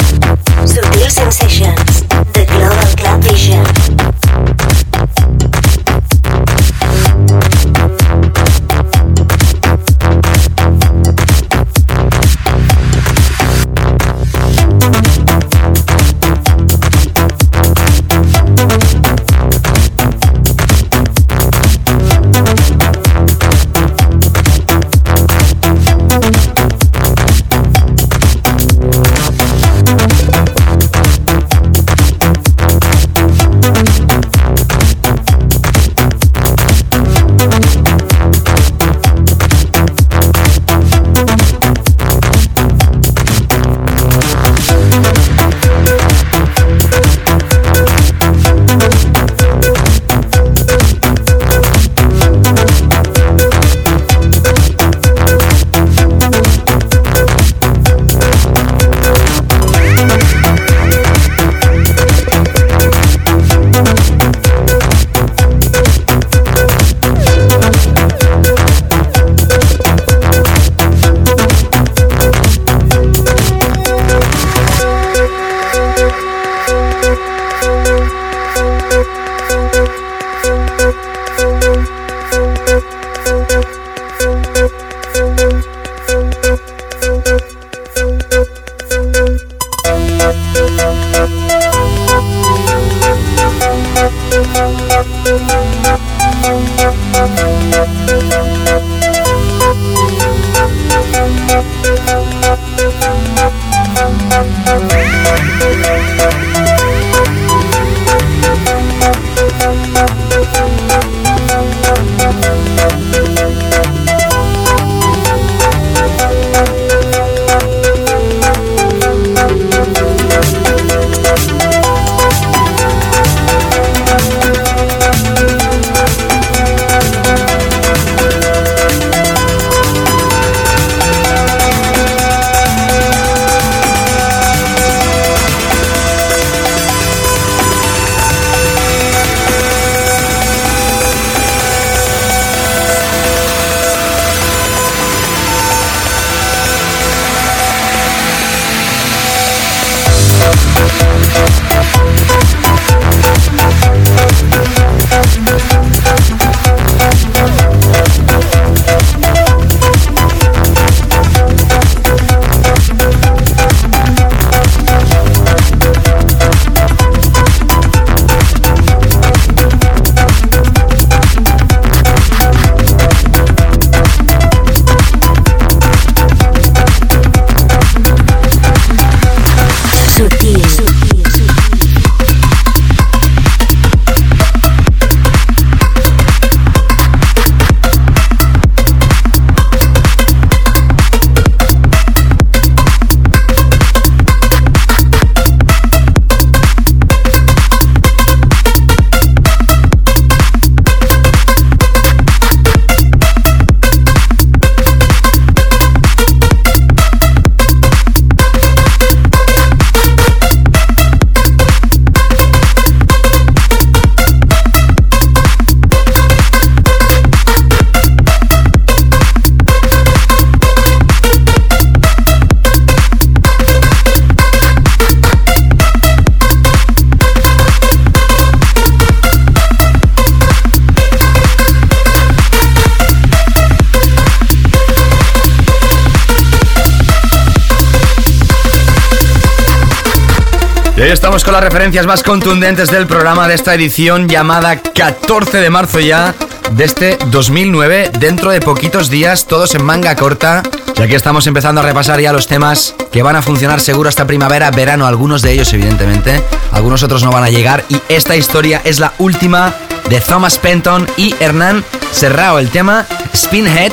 Las 241.62 241.72
referencias 241.72 242.06
más 242.06 242.24
contundentes 242.24 242.90
del 242.90 243.06
programa 243.06 243.46
de 243.46 243.54
esta 243.54 243.72
edición 243.74 244.28
llamada 244.28 244.80
14 244.80 245.58
de 245.58 245.70
marzo 245.70 246.00
ya 246.00 246.34
de 246.72 246.82
este 246.82 247.18
2009. 247.26 248.10
Dentro 248.18 248.50
de 248.50 248.60
poquitos 248.60 249.10
días, 249.10 249.46
todos 249.46 249.76
en 249.76 249.84
manga 249.84 250.16
corta. 250.16 250.64
Y 250.96 251.02
aquí 251.02 251.14
estamos 251.14 251.46
empezando 251.46 251.80
a 251.80 251.84
repasar 251.84 252.20
ya 252.20 252.32
los 252.32 252.48
temas 252.48 252.96
que 253.12 253.22
van 253.22 253.36
a 253.36 253.42
funcionar 253.42 253.80
seguro 253.80 254.08
hasta 254.08 254.26
primavera, 254.26 254.72
verano, 254.72 255.06
algunos 255.06 255.40
de 255.40 255.52
ellos 255.52 255.72
evidentemente. 255.72 256.42
Algunos 256.72 257.04
otros 257.04 257.22
no 257.22 257.30
van 257.30 257.44
a 257.44 257.50
llegar. 257.50 257.84
Y 257.88 258.00
esta 258.08 258.34
historia 258.34 258.80
es 258.84 258.98
la 258.98 259.12
última 259.18 259.72
de 260.10 260.20
Thomas 260.20 260.58
Penton 260.58 261.06
y 261.16 261.32
Hernán 261.38 261.84
Serrao. 262.10 262.58
El 262.58 262.70
tema 262.70 263.06
Spinhead 263.36 263.92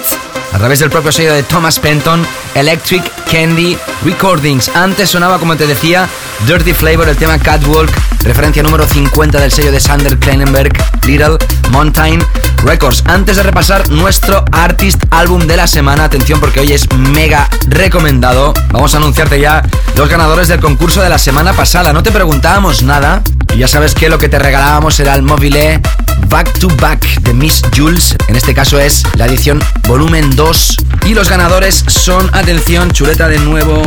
a 0.54 0.58
través 0.58 0.80
del 0.80 0.90
propio 0.90 1.12
sello 1.12 1.34
de 1.34 1.44
Thomas 1.44 1.80
Penton, 1.80 2.26
Electric 2.56 3.04
Candy 3.32 3.78
Recordings. 4.04 4.70
Antes 4.70 5.10
sonaba, 5.10 5.38
como 5.38 5.56
te 5.56 5.68
decía, 5.68 6.10
Dirty 6.46 6.74
Flavor, 6.74 7.08
el 7.08 7.18
tema 7.18 7.38
Catwalk, 7.38 7.92
referencia 8.24 8.64
número 8.64 8.88
50 8.88 9.40
del 9.40 9.52
sello 9.52 9.72
de 9.72 9.80
Sander 9.80 10.18
Kleinenberg, 10.18 10.72
Little 11.06 11.38
Mountain 11.72 12.24
Records. 12.64 13.04
Antes 13.06 13.38
de 13.38 13.44
repasar 13.44 13.90
nuestro 13.90 14.44
Artist 14.52 15.04
Álbum 15.12 15.46
de 15.48 15.58
la 15.58 15.68
semana, 15.68 16.06
atención 16.06 16.40
porque 16.40 16.62
hoy 16.62 16.72
es 16.72 16.92
mega 16.94 17.50
recomendado, 17.68 18.54
vamos 18.72 18.94
a 18.94 18.98
anunciarte 18.98 19.40
ya 19.40 19.64
los 19.96 20.10
ganadores 20.10 20.48
del 20.48 20.60
concurso 20.60 21.02
de 21.02 21.10
la 21.10 21.18
semana 21.18 21.54
pasada. 21.54 21.94
No 21.94 22.04
te 22.04 22.12
preguntábamos 22.12 22.84
nada 22.84 23.22
y 23.54 23.60
ya 23.60 23.68
sabes 23.68 23.94
que 23.94 24.10
lo 24.10 24.18
que 24.18 24.30
te 24.30 24.40
regalábamos 24.40 25.00
era 25.00 25.16
el 25.16 25.22
móvil 25.22 25.58
Back 26.28 26.60
to 26.60 26.68
Back 26.78 27.22
de 27.22 27.34
Miss 27.34 27.62
Jules. 27.76 28.16
En 28.28 28.36
este 28.36 28.54
caso 28.54 28.80
es 28.80 29.04
la 29.16 29.26
edición 29.26 29.62
volumen 29.88 30.36
2. 30.36 30.78
Y 31.06 31.14
los 31.14 31.30
ganadores 31.30 31.84
son, 31.88 32.30
atención, 32.34 32.92
chuleta 32.92 33.28
de 33.28 33.40
nuevo. 33.40 33.82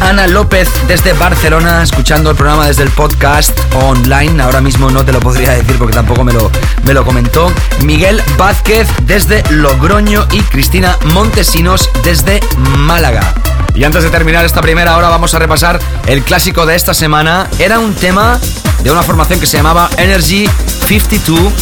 Ana 0.00 0.26
López 0.26 0.68
desde 0.86 1.12
Barcelona, 1.12 1.82
escuchando 1.82 2.30
el 2.30 2.36
programa 2.36 2.66
desde 2.66 2.82
el 2.82 2.90
podcast 2.90 3.58
online. 3.74 4.42
Ahora 4.42 4.60
mismo 4.60 4.90
no 4.90 5.04
te 5.04 5.12
lo 5.12 5.20
podría 5.20 5.52
decir 5.52 5.76
porque 5.76 5.94
tampoco 5.94 6.24
me 6.24 6.32
lo, 6.32 6.50
me 6.84 6.94
lo 6.94 7.04
comentó. 7.04 7.52
Miguel 7.84 8.22
Vázquez 8.36 8.88
desde 9.04 9.42
Logroño 9.50 10.26
y 10.32 10.40
Cristina 10.42 10.96
Montesinos 11.12 11.90
desde 12.04 12.40
Málaga. 12.58 13.34
Y 13.74 13.84
antes 13.84 14.02
de 14.02 14.10
terminar 14.10 14.44
esta 14.44 14.60
primera 14.60 14.96
hora 14.96 15.08
vamos 15.08 15.34
a 15.34 15.38
repasar 15.38 15.78
el 16.06 16.22
clásico 16.22 16.66
de 16.66 16.74
esta 16.74 16.94
semana. 16.94 17.46
Era 17.58 17.78
un 17.78 17.94
tema 17.94 18.38
de 18.82 18.90
una 18.90 19.02
formación 19.02 19.40
que 19.40 19.46
se 19.46 19.56
llamaba 19.56 19.90
Energy 19.98 20.48
52, 20.86 21.52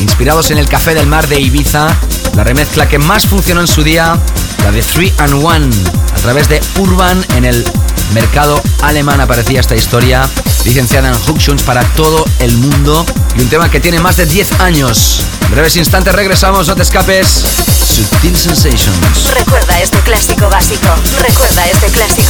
inspirados 0.00 0.50
en 0.50 0.58
el 0.58 0.68
Café 0.68 0.94
del 0.94 1.06
Mar 1.06 1.26
de 1.26 1.40
Ibiza, 1.40 1.88
la 2.36 2.44
remezcla 2.44 2.88
que 2.88 2.98
más 2.98 3.26
funcionó 3.26 3.60
en 3.60 3.66
su 3.66 3.82
día, 3.82 4.16
la 4.62 4.70
de 4.70 4.82
3 4.82 5.12
and 5.18 5.34
1, 5.34 5.70
a 6.12 6.20
través 6.20 6.48
de 6.48 6.60
Urban 6.76 7.24
en 7.36 7.44
el 7.44 7.64
mercado 8.12 8.60
alemán 8.82 9.20
aparecía 9.20 9.60
esta 9.60 9.76
historia, 9.76 10.28
licenciada 10.64 11.08
en 11.08 11.14
Hooktunes 11.14 11.62
para 11.62 11.82
todo 11.94 12.24
el 12.40 12.56
mundo 12.56 13.04
y 13.36 13.42
un 13.42 13.48
tema 13.48 13.70
que 13.70 13.80
tiene 13.80 14.00
más 14.00 14.16
de 14.16 14.26
10 14.26 14.60
años. 14.60 15.22
Breves 15.50 15.76
instantes 15.76 16.14
regresamos, 16.14 16.68
no 16.68 16.74
te 16.74 16.82
escapes. 16.82 17.44
Sutil 17.90 18.36
Sensations. 18.36 19.34
Recuerda 19.34 19.80
este 19.80 19.98
clásico 20.00 20.48
básico. 20.48 20.88
Recuerda 21.20 21.66
este 21.66 21.86
clásico 21.88 22.29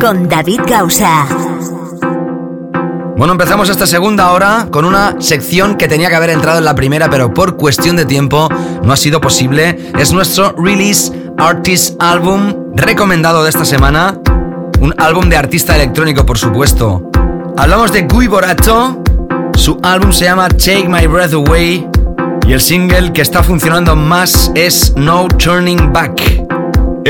Con 0.00 0.28
David 0.28 0.60
Gausa. 0.64 1.26
Bueno, 3.16 3.32
empezamos 3.32 3.68
esta 3.68 3.84
segunda 3.84 4.30
hora 4.30 4.68
con 4.70 4.84
una 4.84 5.16
sección 5.18 5.74
que 5.74 5.88
tenía 5.88 6.08
que 6.08 6.14
haber 6.14 6.30
entrado 6.30 6.58
en 6.58 6.64
la 6.64 6.76
primera, 6.76 7.10
pero 7.10 7.34
por 7.34 7.56
cuestión 7.56 7.96
de 7.96 8.06
tiempo 8.06 8.48
no 8.84 8.92
ha 8.92 8.96
sido 8.96 9.20
posible. 9.20 9.90
Es 9.98 10.12
nuestro 10.12 10.54
Release 10.56 11.12
Artist 11.36 12.00
Album 12.00 12.54
recomendado 12.76 13.42
de 13.42 13.50
esta 13.50 13.64
semana. 13.64 14.20
Un 14.80 14.94
álbum 14.98 15.28
de 15.28 15.36
artista 15.36 15.74
electrónico, 15.74 16.24
por 16.24 16.38
supuesto. 16.38 17.10
Hablamos 17.58 17.92
de 17.92 18.02
Guy 18.02 18.28
Borato, 18.28 19.02
su 19.54 19.78
álbum 19.82 20.12
se 20.12 20.26
llama 20.26 20.48
Take 20.48 20.88
My 20.88 21.08
Breath 21.08 21.34
Away 21.34 21.88
y 22.46 22.52
el 22.52 22.60
single 22.60 23.12
que 23.12 23.22
está 23.22 23.42
funcionando 23.42 23.96
más 23.96 24.52
es 24.54 24.94
No 24.96 25.26
Turning 25.26 25.92
Back. 25.92 26.39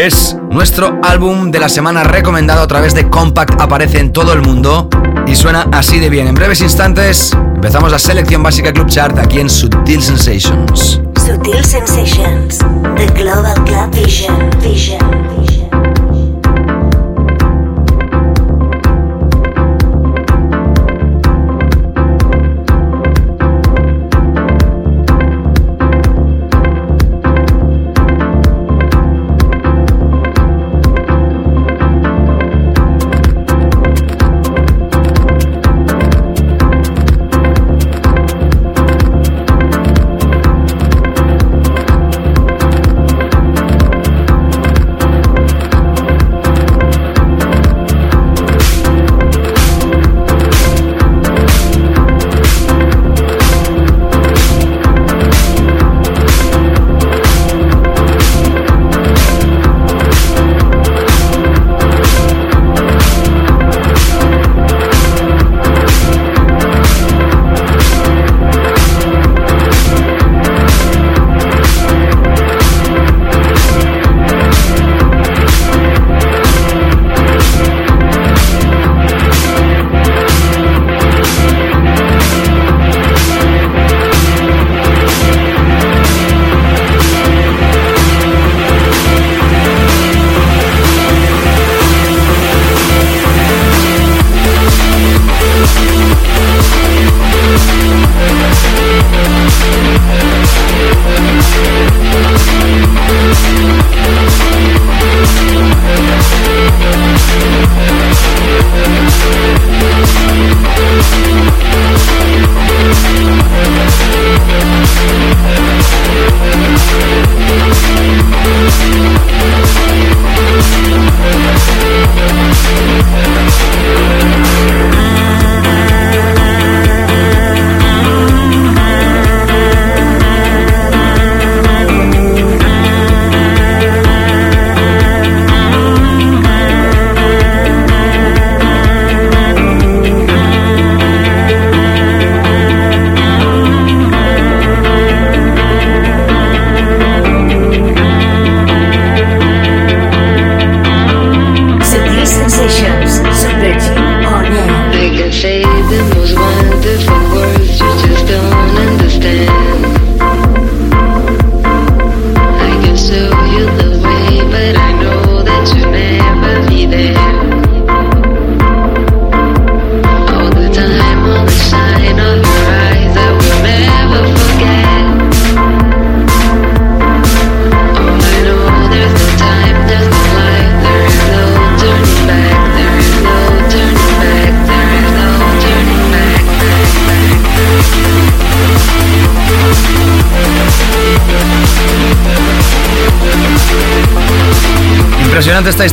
Es 0.00 0.34
nuestro 0.48 0.98
álbum 1.02 1.50
de 1.50 1.58
la 1.58 1.68
semana 1.68 2.04
recomendado 2.04 2.62
a 2.62 2.66
través 2.66 2.94
de 2.94 3.10
Compact, 3.10 3.60
aparece 3.60 3.98
en 3.98 4.14
todo 4.14 4.32
el 4.32 4.40
mundo 4.40 4.88
y 5.26 5.34
suena 5.34 5.68
así 5.72 6.00
de 6.00 6.08
bien. 6.08 6.26
En 6.26 6.34
breves 6.34 6.62
instantes 6.62 7.36
empezamos 7.54 7.90
la 7.92 7.98
selección 7.98 8.42
básica 8.42 8.72
Club 8.72 8.86
Chart 8.86 9.18
aquí 9.18 9.40
en 9.40 9.50
Sutil 9.50 10.00
Sensations. 10.00 11.02
Sutil 11.16 11.62
Sensations, 11.62 12.60
The 12.96 13.06
Global 13.08 13.62
Club 13.64 13.90
Vision. 13.94 14.48
Vision. 14.62 15.29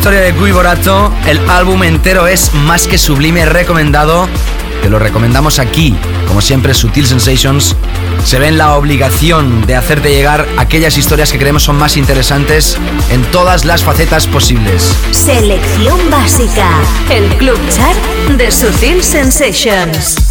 Historia 0.07 0.31
de 0.31 0.39
Guy 0.39 0.53
Borato. 0.53 1.11
El 1.25 1.37
álbum 1.49 1.83
entero 1.83 2.27
es 2.27 2.53
más 2.53 2.87
que 2.87 2.97
sublime, 2.97 3.45
recomendado. 3.45 4.29
Te 4.81 4.89
lo 4.89 4.99
recomendamos 4.99 5.59
aquí. 5.59 5.93
Como 6.29 6.39
siempre, 6.39 6.73
Sutil 6.73 7.05
Sensations 7.05 7.75
se 8.23 8.39
ve 8.39 8.47
en 8.47 8.57
la 8.57 8.77
obligación 8.77 9.65
de 9.67 9.75
hacerte 9.75 10.09
llegar 10.09 10.47
aquellas 10.55 10.97
historias 10.97 11.29
que 11.33 11.37
creemos 11.37 11.63
son 11.63 11.77
más 11.77 11.97
interesantes 11.97 12.77
en 13.09 13.21
todas 13.33 13.65
las 13.65 13.83
facetas 13.83 14.27
posibles. 14.27 14.95
Selección 15.11 15.99
básica. 16.09 16.69
El 17.09 17.27
Club 17.35 17.59
Chart 17.69 18.37
de 18.37 18.49
Sutil 18.49 19.03
Sensations. 19.03 20.26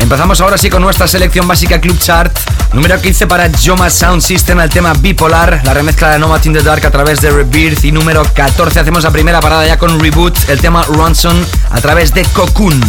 Empezamos 0.00 0.40
ahora 0.40 0.58
sí 0.58 0.68
con 0.68 0.82
nuestra 0.82 1.06
selección 1.06 1.46
básica 1.46 1.80
Club 1.80 1.98
Chart. 1.98 2.36
Número 2.72 3.00
15 3.00 3.26
para 3.26 3.50
Joma 3.64 3.90
Sound 3.90 4.22
System, 4.22 4.60
el 4.60 4.70
tema 4.70 4.92
Bipolar, 4.94 5.60
la 5.64 5.74
remezcla 5.74 6.10
de 6.10 6.18
Nomad 6.18 6.44
in 6.44 6.52
the 6.52 6.62
Dark 6.62 6.84
a 6.84 6.90
través 6.90 7.20
de 7.20 7.30
Rebirth. 7.30 7.84
Y 7.84 7.92
número 7.92 8.24
14 8.34 8.80
hacemos 8.80 9.04
la 9.04 9.10
primera 9.10 9.40
parada 9.40 9.66
ya 9.66 9.78
con 9.78 10.00
Reboot, 10.00 10.48
el 10.48 10.60
tema 10.60 10.82
Ronson 10.84 11.46
a 11.70 11.80
través 11.80 12.12
de 12.14 12.24
Cocoon. 12.24 12.80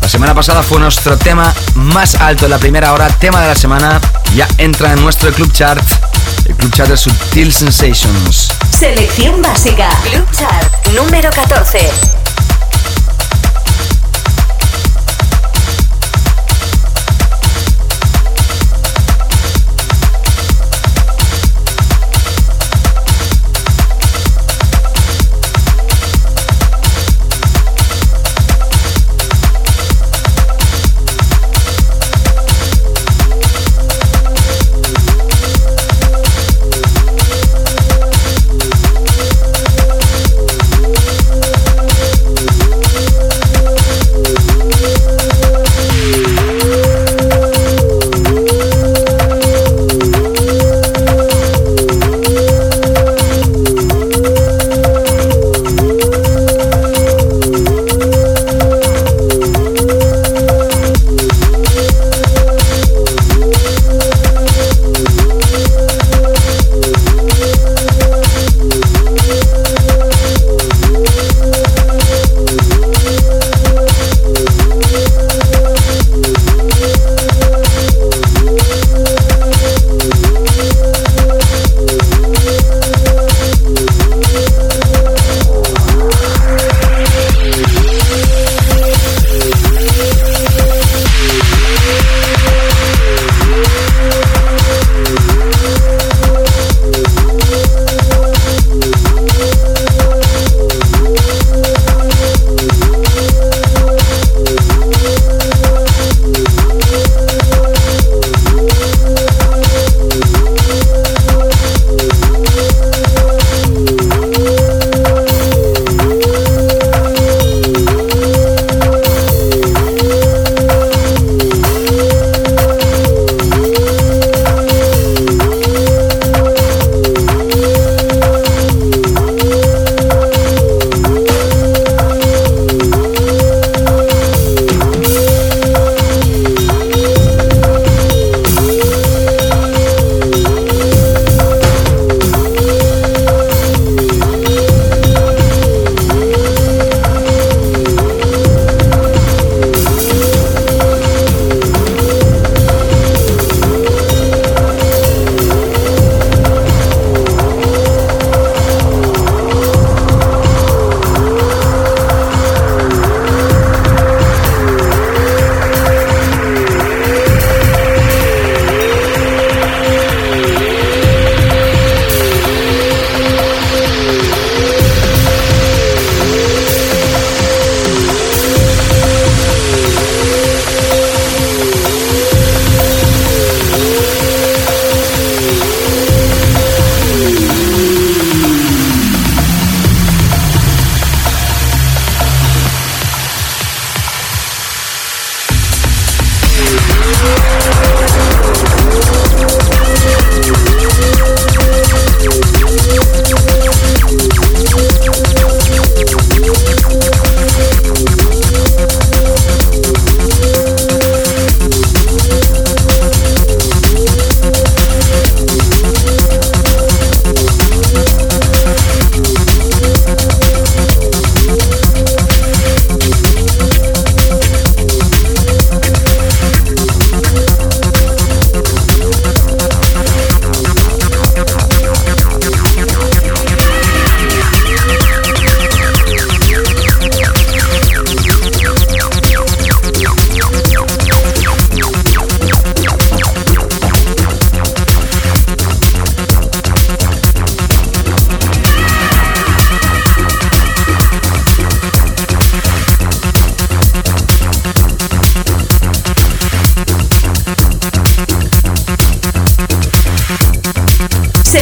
La 0.00 0.08
semana 0.08 0.34
pasada 0.34 0.62
fue 0.62 0.78
nuestro 0.78 1.18
tema 1.18 1.52
más 1.74 2.14
alto 2.14 2.46
en 2.46 2.52
la 2.52 2.58
primera 2.58 2.92
hora, 2.92 3.08
tema 3.08 3.40
de 3.42 3.48
la 3.48 3.54
semana. 3.54 4.00
Ya 4.34 4.46
entra 4.58 4.92
en 4.92 5.02
nuestro 5.02 5.32
Club 5.32 5.52
Chart, 5.52 5.82
el 6.46 6.54
Club 6.54 6.72
Chart 6.72 6.88
de 6.88 6.96
Subtil 6.96 7.52
Sensations. 7.52 8.48
Selección 8.70 9.42
básica. 9.42 9.88
Club 10.04 10.26
Chart 10.30 10.86
número 10.94 11.30
14. 11.30 12.17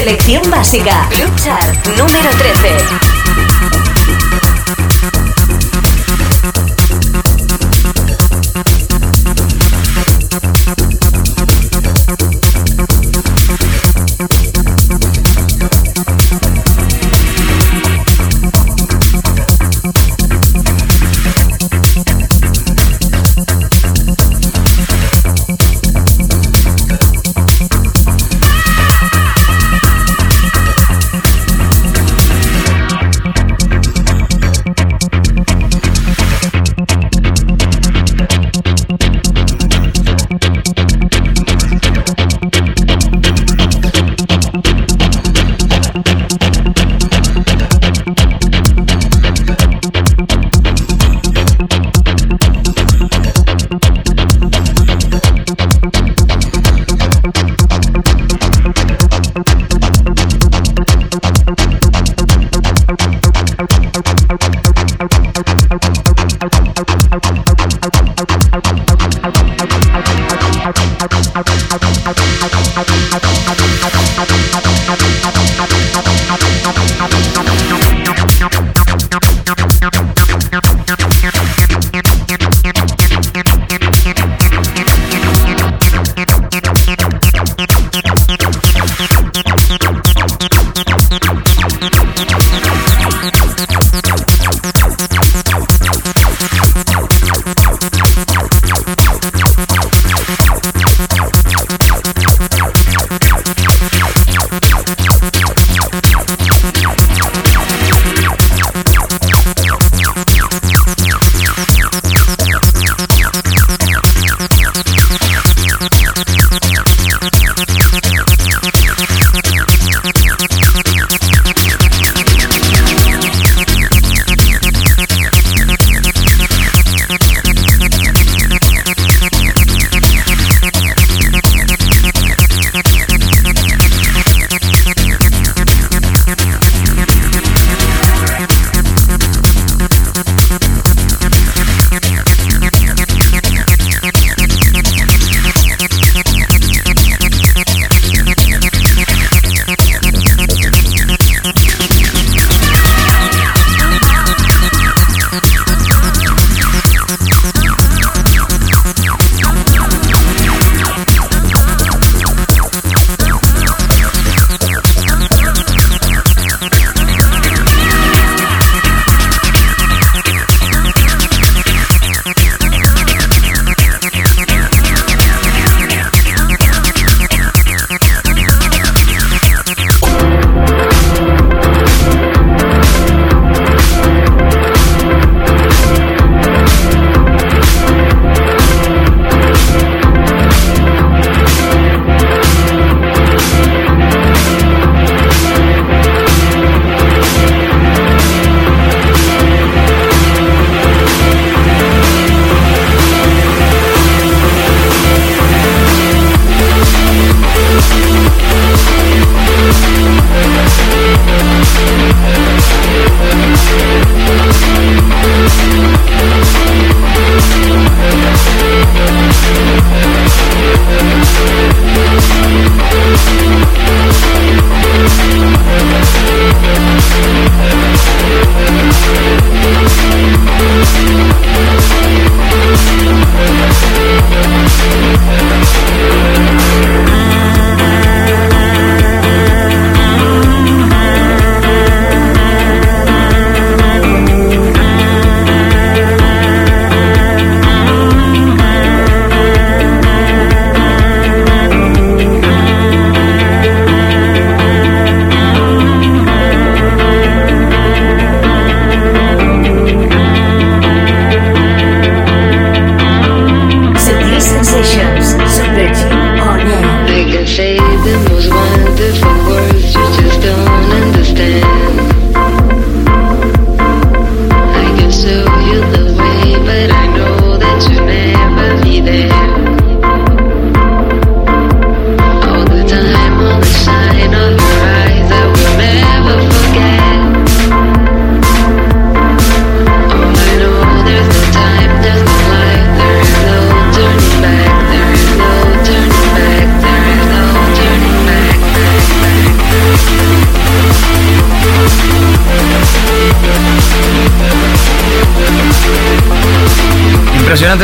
Selección 0.06 0.48
básica. 0.52 1.08
Club 1.10 1.34
Chart 1.34 1.84
número 1.98 2.30
13. 2.38 3.15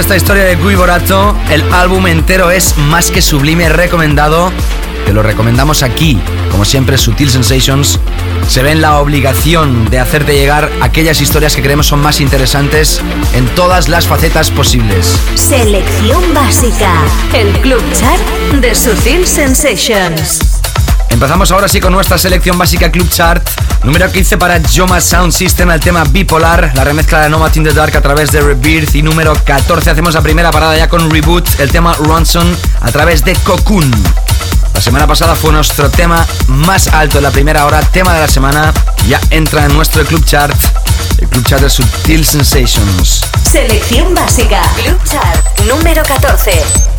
Esta 0.01 0.17
historia 0.17 0.45
de 0.45 0.57
Guy 0.57 0.75
Borato. 0.75 1.37
El 1.51 1.63
álbum 1.73 2.07
entero 2.07 2.51
es 2.51 2.77
más 2.79 3.11
que 3.11 3.21
sublime, 3.21 3.69
recomendado. 3.69 4.51
Te 5.05 5.13
lo 5.13 5.23
recomendamos 5.23 5.83
aquí. 5.83 6.19
Como 6.51 6.65
siempre, 6.65 6.97
Sutil 6.97 7.31
Sensations 7.31 7.99
se 8.49 8.63
ve 8.63 8.73
en 8.73 8.81
la 8.81 8.99
obligación 8.99 9.91
de 9.91 9.99
hacerte 9.99 10.35
llegar 10.35 10.71
aquellas 10.81 11.21
historias 11.21 11.55
que 11.55 11.63
creemos 11.63 11.87
son 11.87 12.01
más 12.01 12.21
interesantes 12.21 13.01
en 13.35 13.47
todas 13.55 13.89
las 13.89 14.07
facetas 14.07 14.51
posibles. 14.51 15.19
Selección 15.35 16.23
básica. 16.33 16.95
El 17.35 17.53
Club 17.61 17.83
Chart 17.93 18.23
de 18.61 18.75
Sutil 18.75 19.27
Sensations. 19.27 20.61
Empezamos 21.11 21.51
ahora 21.51 21.69
sí 21.69 21.81
con 21.81 21.93
nuestra 21.93 22.17
selección 22.19 22.57
básica 22.57 22.91
Club 22.91 23.09
Chart. 23.11 23.47
Número 23.85 24.11
15 24.11 24.39
para 24.39 24.61
Joma 24.75 25.01
Sound 25.01 25.33
System, 25.33 25.71
el 25.73 25.81
tema 25.81 26.05
Bipolar, 26.05 26.71
la 26.75 26.85
remezcla 26.85 27.21
de 27.21 27.29
Nomad 27.29 27.55
in 27.57 27.65
the 27.65 27.73
Dark 27.73 27.97
a 27.97 28.01
través 28.01 28.31
de 28.31 28.41
Rebirth. 28.41 28.95
Y 28.95 29.03
número 29.03 29.35
14 29.45 29.91
hacemos 29.91 30.15
la 30.15 30.21
primera 30.21 30.53
parada 30.53 30.77
ya 30.77 30.89
con 30.89 31.11
Reboot, 31.11 31.59
el 31.59 31.71
tema 31.71 31.95
Ronson 31.95 32.57
a 32.81 32.93
través 32.93 33.25
de 33.25 33.35
Cocoon. 33.35 33.91
La 34.73 34.81
semana 34.81 35.07
pasada 35.09 35.35
fue 35.35 35.53
nuestro 35.53 35.91
tema 35.91 36.25
más 36.47 36.87
alto 36.89 37.19
en 37.19 37.25
la 37.25 37.33
primera 37.33 37.67
hora, 37.67 37.81
tema 37.81 38.15
de 38.15 38.21
la 38.21 38.29
semana. 38.29 38.73
Ya 39.09 39.21
entra 39.31 39.67
en 39.67 39.75
nuestro 39.75 40.05
Club 40.05 40.25
Chart, 40.25 40.57
el 41.19 41.29
Club 41.29 41.45
Chart 41.45 41.63
de 41.63 41.69
Subtil 41.69 42.25
Sensations. 42.25 43.25
Selección 43.51 44.15
básica, 44.15 44.63
Club 44.77 44.99
Chart, 45.05 45.61
número 45.67 46.03
14. 46.05 46.92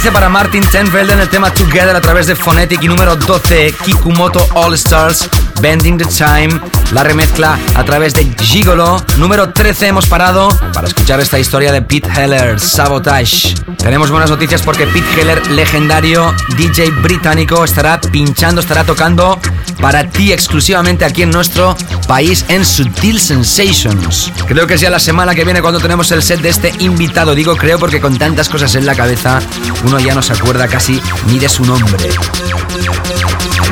13 0.00 0.12
para 0.12 0.28
Martin 0.28 0.62
Tenfeld 0.62 1.10
en 1.10 1.18
el 1.18 1.28
tema 1.28 1.52
Together 1.52 1.96
a 1.96 2.00
través 2.00 2.28
de 2.28 2.36
Phonetic 2.36 2.80
y 2.84 2.86
número 2.86 3.16
12 3.16 3.74
Kikumoto 3.84 4.38
All 4.54 4.72
Stars 4.74 5.28
Bending 5.60 5.98
the 5.98 6.04
Time, 6.04 6.60
la 6.92 7.02
remezcla 7.02 7.58
a 7.74 7.82
través 7.82 8.14
de 8.14 8.24
Gigolo. 8.40 9.02
Número 9.16 9.52
13 9.52 9.88
hemos 9.88 10.06
parado 10.06 10.50
para 10.72 10.86
escuchar 10.86 11.18
esta 11.18 11.40
historia 11.40 11.72
de 11.72 11.82
Pete 11.82 12.08
Heller, 12.16 12.60
Sabotage. 12.60 13.56
Tenemos 13.76 14.10
buenas 14.10 14.30
noticias 14.30 14.62
porque 14.62 14.86
Pete 14.86 15.20
Heller, 15.20 15.44
legendario 15.50 16.32
DJ 16.56 16.90
británico, 17.02 17.64
estará 17.64 18.00
pinchando, 18.00 18.60
estará 18.60 18.84
tocando 18.84 19.40
para 19.80 20.08
ti 20.08 20.32
exclusivamente 20.32 21.04
aquí 21.04 21.22
en 21.22 21.30
nuestro 21.30 21.76
país 22.08 22.44
en 22.48 22.64
Sutil 22.64 23.20
Sensations. 23.20 24.32
Creo 24.48 24.66
que 24.66 24.78
sea 24.78 24.90
la 24.90 24.98
semana 24.98 25.34
que 25.34 25.44
viene 25.44 25.60
cuando 25.60 25.78
tenemos 25.78 26.10
el 26.10 26.22
set 26.22 26.40
de 26.40 26.48
este 26.48 26.72
invitado. 26.80 27.34
Digo 27.34 27.54
creo 27.54 27.78
porque 27.78 28.00
con 28.00 28.18
tantas 28.18 28.48
cosas 28.48 28.74
en 28.74 28.86
la 28.86 28.94
cabeza 28.94 29.40
uno 29.84 30.00
ya 30.00 30.14
no 30.14 30.22
se 30.22 30.32
acuerda 30.32 30.66
casi 30.66 31.00
ni 31.26 31.38
de 31.38 31.48
su 31.48 31.64
nombre. 31.64 32.08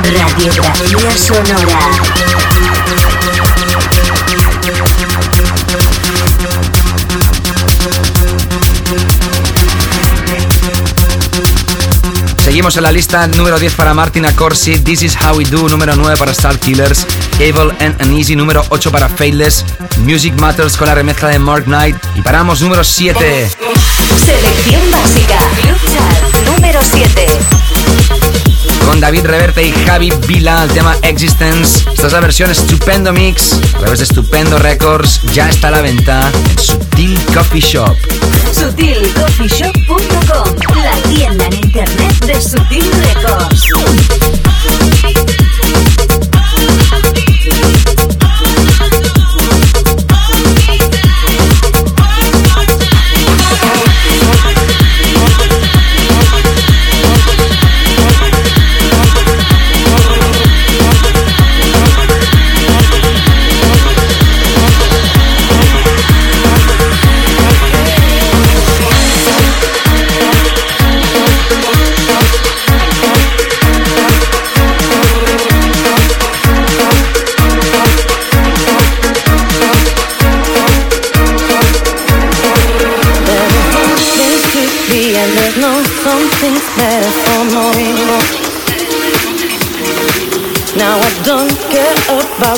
Radiografía 0.03 1.17
sonora. 1.17 1.67
Seguimos 12.47 12.77
en 12.77 12.83
la 12.83 12.93
lista 12.93 13.27
número 13.27 13.59
10 13.59 13.73
para 13.73 13.93
Martina 13.93 14.33
Corsi, 14.33 14.79
This 14.79 15.03
Is 15.03 15.17
How 15.21 15.35
We 15.35 15.43
Do, 15.43 15.67
número 15.67 15.97
9 15.97 16.15
para 16.17 16.31
Star 16.31 16.57
Killers, 16.57 17.05
Evil 17.39 17.71
and 17.79 18.01
Uneasy, 18.01 18.35
número 18.35 18.63
8 18.69 18.91
para 18.91 19.09
Faithless, 19.09 19.65
Music 19.99 20.33
Matters 20.39 20.77
con 20.77 20.87
la 20.87 20.95
remezcla 20.95 21.29
de 21.29 21.39
Mark 21.39 21.65
Knight 21.65 21.95
y 22.15 22.21
paramos 22.21 22.61
número 22.61 22.83
7. 22.83 23.49
Selección 24.25 24.91
básica, 24.91 25.39
número 26.45 26.79
7 26.83 27.27
con 28.87 28.99
David 29.01 29.25
Reverte 29.25 29.63
y 29.63 29.73
Javi 29.85 30.13
Vila, 30.27 30.63
el 30.63 30.71
tema 30.71 30.95
Existence. 31.01 31.83
Esta 31.91 32.07
es 32.07 32.13
la 32.13 32.21
versión 32.21 32.49
Estupendo 32.49 33.11
Mix, 33.11 33.59
a 33.75 33.79
través 33.79 33.99
de 33.99 34.05
Estupendo 34.05 34.57
Records, 34.59 35.19
ya 35.33 35.49
está 35.49 35.67
a 35.67 35.71
la 35.71 35.81
venta 35.81 36.31
en 36.31 36.57
Sutil 36.57 37.19
Coffee 37.33 37.59
Shop. 37.59 37.97
SutilCoffeeShop.com, 38.53 40.55
la 40.81 40.93
tienda 41.09 41.47
en 41.47 41.53
internet 41.53 42.25
de 42.25 42.41
Sutil 42.41 42.89
Records. 43.03 44.46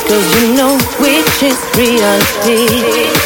cause 0.07 0.41
you 0.41 0.53
know 0.55 0.77
which 0.99 1.43
is 1.43 1.59
reality. 1.77 3.18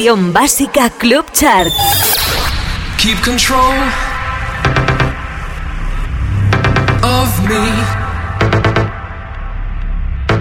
Educación 0.00 0.32
Básica 0.32 0.88
Club 0.88 1.26
Chart. 1.30 1.70
Keep 2.96 3.20
control 3.22 3.74
of 7.02 7.28
me. 7.46 7.68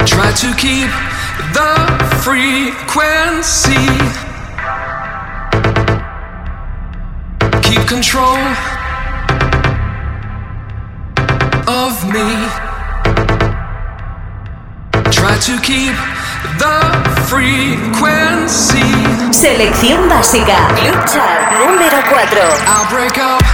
Try 0.06 0.32
to 0.32 0.54
keep 0.56 0.90
the 1.52 1.72
frequency. 2.24 3.88
Keep 7.62 7.86
control 7.86 8.38
of 11.68 11.94
me. 12.14 12.30
Try 15.12 15.38
to 15.38 15.60
keep 15.60 15.96
the 16.60 17.09
Selección 19.32 20.10
básica. 20.10 20.68
Club 20.80 21.06
Chart 21.06 21.52
número 21.60 21.98
4. 22.10 22.40
I'll 22.66 22.90
break 22.90 23.18
up. 23.20 23.49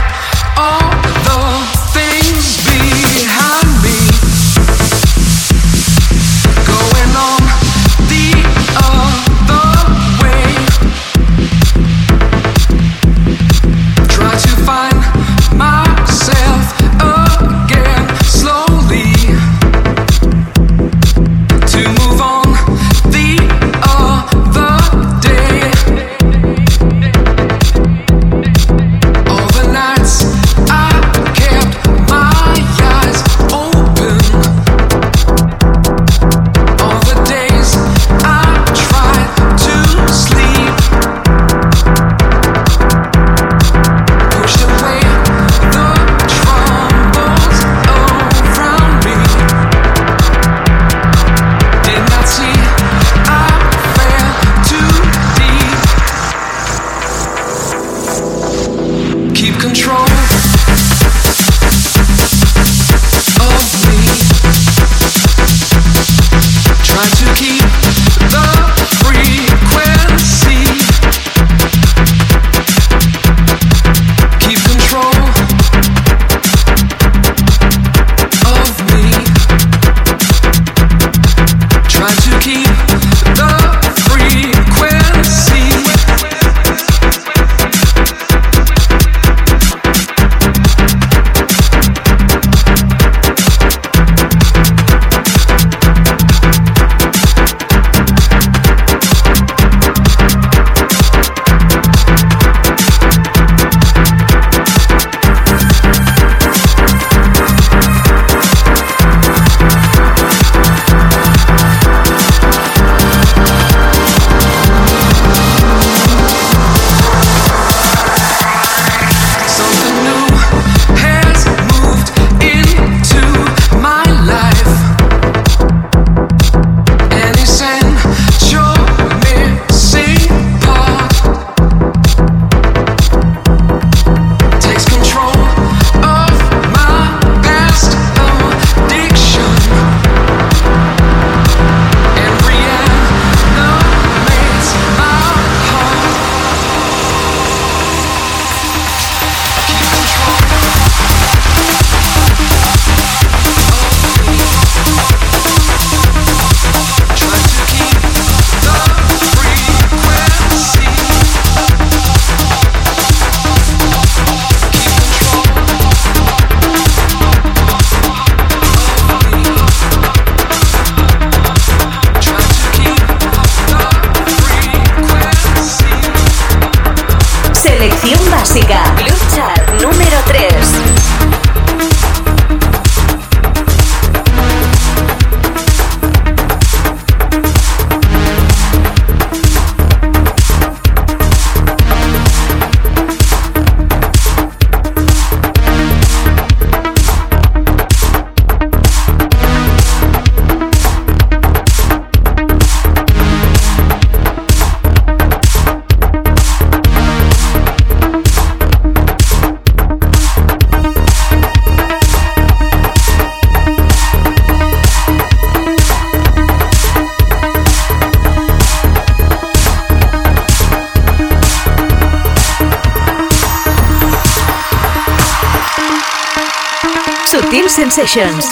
Sensations. 227.86 228.49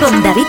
Con 0.00 0.22
David 0.22 0.46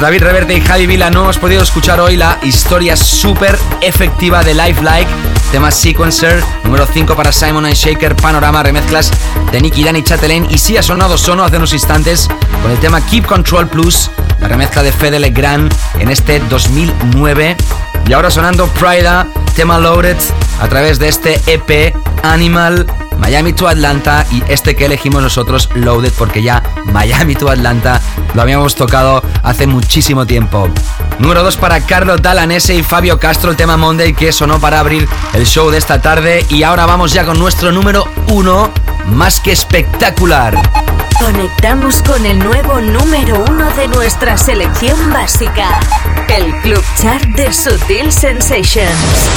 David 0.00 0.22
Reverte 0.22 0.54
y 0.54 0.60
Javi 0.60 0.86
Vila 0.86 1.10
no 1.10 1.22
hemos 1.22 1.38
podido 1.38 1.62
escuchar 1.62 2.00
hoy 2.00 2.16
la 2.16 2.38
historia 2.42 2.96
súper 2.96 3.58
efectiva 3.80 4.44
de 4.44 4.52
Life 4.52 4.82
Like, 4.82 5.10
tema 5.50 5.70
Sequencer, 5.70 6.42
número 6.64 6.86
5 6.86 7.16
para 7.16 7.32
Simon 7.32 7.64
Shaker, 7.64 8.14
Panorama, 8.14 8.62
remezclas 8.62 9.10
de 9.52 9.60
Nicky 9.60 9.84
Danny 9.84 10.02
Chatelain. 10.02 10.46
Y 10.50 10.58
sí 10.58 10.76
ha 10.76 10.82
sonado 10.82 11.16
Sono 11.16 11.44
hace 11.44 11.56
unos 11.56 11.72
instantes 11.72 12.28
con 12.62 12.70
el 12.70 12.78
tema 12.78 13.00
Keep 13.06 13.26
Control 13.26 13.68
Plus, 13.68 14.10
la 14.40 14.48
remezcla 14.48 14.82
de 14.82 14.92
Fede 14.92 15.18
Legrand 15.18 15.72
en 15.98 16.10
este 16.10 16.40
2009 16.40 17.56
y 18.06 18.12
ahora 18.12 18.30
sonando 18.30 18.66
Prida, 18.68 19.26
tema 19.54 19.78
Loaded 19.78 20.18
a 20.60 20.68
través 20.68 20.98
de 20.98 21.08
este 21.08 21.40
EP 21.46 21.94
Animal 22.22 22.86
Miami 23.18 23.52
to 23.52 23.66
Atlanta 23.66 24.26
y 24.30 24.42
este 24.48 24.76
que 24.76 24.84
elegimos 24.84 25.22
nosotros, 25.22 25.68
Loaded, 25.74 26.12
porque 26.18 26.42
ya 26.42 26.62
Miami 26.84 27.34
to 27.34 27.50
Atlanta 27.50 28.00
lo 28.36 28.42
habíamos 28.42 28.74
tocado 28.74 29.22
hace 29.42 29.66
muchísimo 29.66 30.26
tiempo. 30.26 30.68
Número 31.18 31.42
2 31.42 31.56
para 31.56 31.80
Carlos 31.80 32.20
Dalanese 32.20 32.74
y 32.74 32.82
Fabio 32.82 33.18
Castro, 33.18 33.50
el 33.50 33.56
tema 33.56 33.78
Monday 33.78 34.12
que 34.12 34.30
sonó 34.30 34.60
para 34.60 34.78
abrir 34.78 35.08
el 35.32 35.46
show 35.46 35.70
de 35.70 35.78
esta 35.78 36.02
tarde. 36.02 36.44
Y 36.50 36.62
ahora 36.62 36.84
vamos 36.84 37.14
ya 37.14 37.24
con 37.24 37.38
nuestro 37.38 37.72
número 37.72 38.04
1, 38.28 38.70
más 39.06 39.40
que 39.40 39.52
espectacular. 39.52 40.54
Conectamos 41.18 42.02
con 42.02 42.26
el 42.26 42.38
nuevo 42.38 42.78
número 42.82 43.42
1 43.48 43.70
de 43.70 43.88
nuestra 43.88 44.36
selección 44.36 45.10
básica, 45.14 45.80
el 46.28 46.54
Club 46.60 46.84
Chart 47.00 47.24
de 47.36 47.50
Sutil 47.54 48.12
Sensations. 48.12 49.30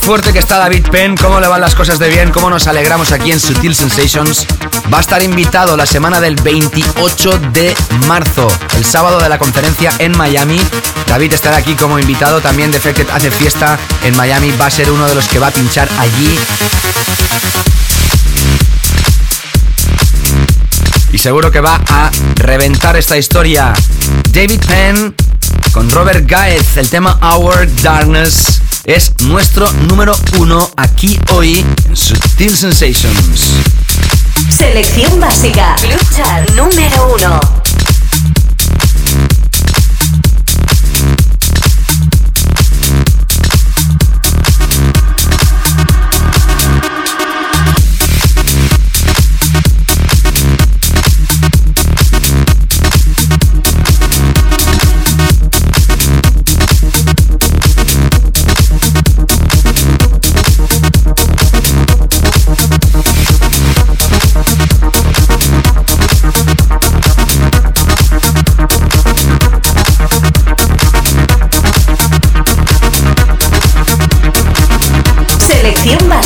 Fuerte 0.00 0.32
que 0.32 0.38
está 0.38 0.58
David 0.58 0.86
Penn, 0.90 1.16
cómo 1.16 1.40
le 1.40 1.46
van 1.46 1.60
las 1.60 1.74
cosas 1.74 1.98
de 1.98 2.08
bien, 2.08 2.30
cómo 2.30 2.50
nos 2.50 2.66
alegramos 2.66 3.12
aquí 3.12 3.32
en 3.32 3.40
Sutil 3.40 3.74
Sensations. 3.74 4.46
Va 4.92 4.98
a 4.98 5.00
estar 5.00 5.22
invitado 5.22 5.76
la 5.76 5.86
semana 5.86 6.20
del 6.20 6.36
28 6.36 7.38
de 7.52 7.74
marzo, 8.06 8.46
el 8.76 8.84
sábado 8.84 9.18
de 9.18 9.28
la 9.28 9.38
conferencia 9.38 9.92
en 9.98 10.16
Miami. 10.16 10.60
David 11.06 11.32
estará 11.32 11.56
aquí 11.56 11.74
como 11.74 11.98
invitado, 11.98 12.40
también 12.40 12.70
Defected 12.70 13.08
hace 13.10 13.30
fiesta 13.30 13.78
en 14.02 14.16
Miami, 14.16 14.52
va 14.60 14.66
a 14.66 14.70
ser 14.70 14.90
uno 14.90 15.06
de 15.06 15.14
los 15.14 15.26
que 15.26 15.38
va 15.38 15.48
a 15.48 15.50
pinchar 15.50 15.88
allí. 15.98 16.38
Y 21.12 21.18
seguro 21.18 21.50
que 21.50 21.60
va 21.60 21.80
a 21.88 22.10
reventar 22.36 22.96
esta 22.96 23.16
historia. 23.16 23.72
David 24.30 24.60
Penn 24.66 25.14
con 25.72 25.90
Robert 25.90 26.24
Gaez, 26.28 26.76
el 26.76 26.88
tema 26.88 27.18
Our 27.22 27.68
Darkness 27.82 28.63
es 28.84 29.12
nuestro 29.22 29.70
número 29.88 30.14
uno 30.38 30.70
aquí 30.76 31.18
hoy 31.30 31.64
en 31.86 31.96
Sutil 31.96 32.56
Sensations. 32.56 33.50
Selección 34.50 35.18
básica, 35.20 35.76
lucha 35.82 36.44
número 36.54 37.14
uno. 37.14 37.63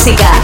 música. 0.09 0.38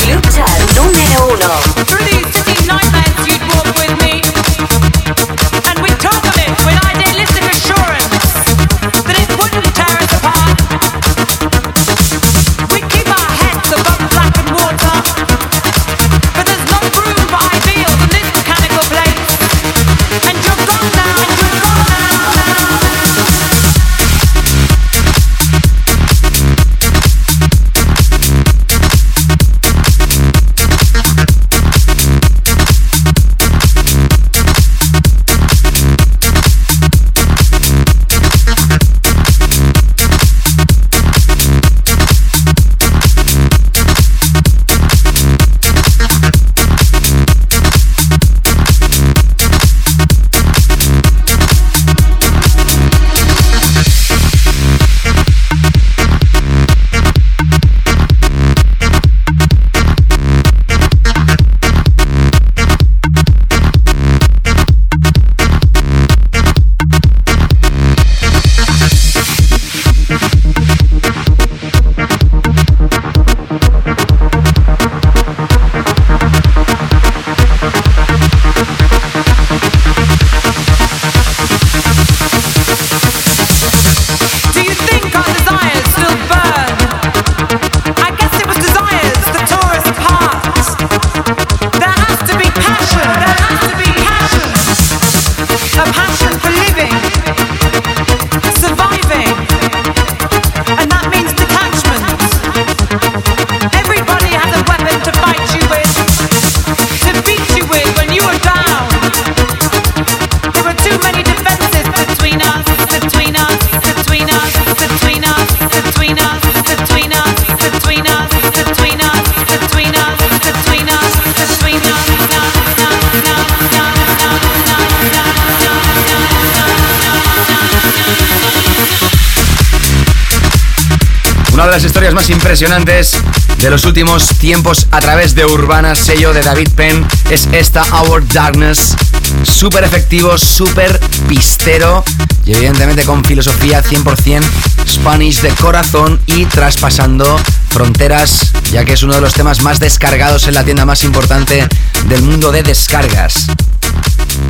De 132.55 133.68
los 133.68 133.85
últimos 133.85 134.28
tiempos 134.39 134.86
a 134.93 135.01
través 135.01 135.35
de 135.35 135.44
Urbana, 135.44 135.97
sello 135.97 136.32
de 136.32 136.40
David 136.40 136.68
Penn, 136.76 137.05
es 137.28 137.48
esta 137.51 137.82
Our 138.01 138.24
Darkness. 138.28 138.94
Súper 139.43 139.82
efectivo, 139.82 140.39
súper 140.39 141.01
pistero 141.26 142.05
y 142.47 142.52
evidentemente 142.52 143.02
con 143.02 143.24
filosofía 143.24 143.82
100% 143.82 144.44
Spanish 144.86 145.40
de 145.40 145.51
corazón 145.56 146.20
y 146.26 146.47
traspasando 146.47 147.40
fronteras, 147.70 148.52
ya 148.70 148.85
que 148.85 148.93
es 148.93 149.02
uno 149.02 149.14
de 149.14 149.20
los 149.20 149.35
temas 149.35 149.62
más 149.62 149.81
descargados 149.81 150.47
en 150.47 150.55
la 150.55 150.62
tienda 150.62 150.86
más 150.86 151.02
importante 151.02 151.66
del 152.06 152.22
mundo 152.22 152.52
de 152.52 152.62
descargas. 152.62 153.48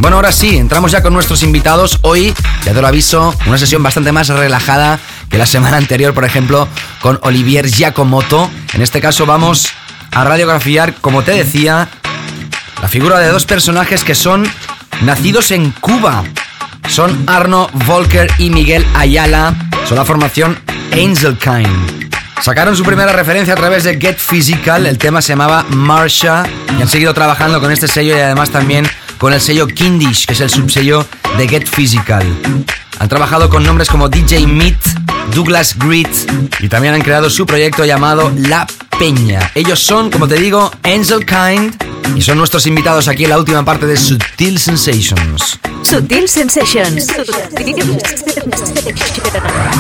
Bueno, 0.01 0.17
ahora 0.17 0.33
sí, 0.33 0.59
entramos 0.59 0.93
ya 0.93 1.03
con 1.03 1.15
nuestros 1.15 1.43
invitados. 1.43 1.99
Hoy, 2.03 2.35
ya 2.67 2.75
te 2.75 2.81
lo 2.83 2.87
aviso, 2.87 3.35
una 3.47 3.57
sesión 3.57 3.83
bastante 3.83 4.13
más 4.13 4.29
relajada 4.29 5.01
que 5.31 5.39
la 5.39 5.47
semana 5.47 5.77
anterior, 5.79 6.15
por 6.15 6.25
ejemplo, 6.25 6.69
con 7.05 7.19
Olivier 7.21 7.69
Giacomoto. 7.69 8.51
En 8.73 8.81
este 8.81 8.99
caso 8.99 9.27
vamos 9.27 9.69
a 10.11 10.25
radiografiar, 10.25 10.95
como 11.03 11.23
te 11.23 11.33
decía, 11.33 11.87
la 12.81 12.89
figura 12.89 13.19
de 13.19 13.29
dos 13.29 13.45
personajes 13.45 14.03
que 14.05 14.15
son 14.15 14.51
nacidos 15.03 15.51
en 15.51 15.71
Cuba. 15.73 16.25
Son 16.89 17.25
Arno 17.27 17.69
Volker 17.87 18.33
y 18.39 18.49
Miguel 18.49 18.87
Ayala. 18.95 19.55
Son 19.87 19.99
la 19.99 20.07
formación 20.07 20.59
Angelkind. 20.93 22.09
Sacaron 22.41 22.75
su 22.75 22.85
primera 22.85 23.13
referencia 23.13 23.53
a 23.53 23.59
través 23.59 23.85
de 23.85 24.01
Get 24.01 24.17
Physical, 24.17 24.87
el 24.87 24.97
tema 24.97 25.21
se 25.21 25.35
llamaba 25.35 25.67
Marsha 25.69 26.45
y 26.79 26.81
han 26.81 26.89
seguido 26.89 27.13
trabajando 27.13 27.61
con 27.61 27.71
este 27.71 27.87
sello 27.87 28.17
y 28.17 28.21
además 28.21 28.49
también 28.49 28.89
con 29.19 29.35
el 29.35 29.43
sello 29.43 29.67
Kindish, 29.67 30.25
que 30.25 30.33
es 30.33 30.41
el 30.41 30.49
subsello 30.49 31.07
de 31.37 31.49
Get 31.49 31.69
Physical. 31.69 32.25
Han 32.99 33.09
trabajado 33.11 33.51
con 33.51 33.63
nombres 33.63 33.91
como 33.91 34.09
DJ 34.09 34.47
Meat, 34.47 34.79
Douglas 35.33 35.77
Grit 35.79 36.09
y 36.61 36.69
también 36.69 36.95
han 36.95 37.03
creado 37.03 37.31
su 37.31 37.47
proyecto 37.47 37.85
llamado 37.85 38.33
La 38.37 38.67
Peña. 38.99 39.51
Ellos 39.55 39.81
son, 39.81 40.11
como 40.11 40.29
te 40.29 40.37
digo, 40.37 40.71
Angel 40.83 41.25
Kind 41.25 41.75
y 42.17 42.23
son 42.23 42.39
nuestros 42.39 42.67
invitados 42.67 43.09
aquí 43.09 43.25
en 43.25 43.31
la 43.31 43.39
última 43.39 43.65
parte 43.65 43.87
de 43.87 43.97
Sutil 43.97 44.59
Sensations. 44.59 45.59
Sutil 45.83 46.29
Sensations. 46.29 47.07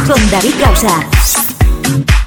Con 0.06 0.30
David 0.30 0.54
Causa. 0.60 2.23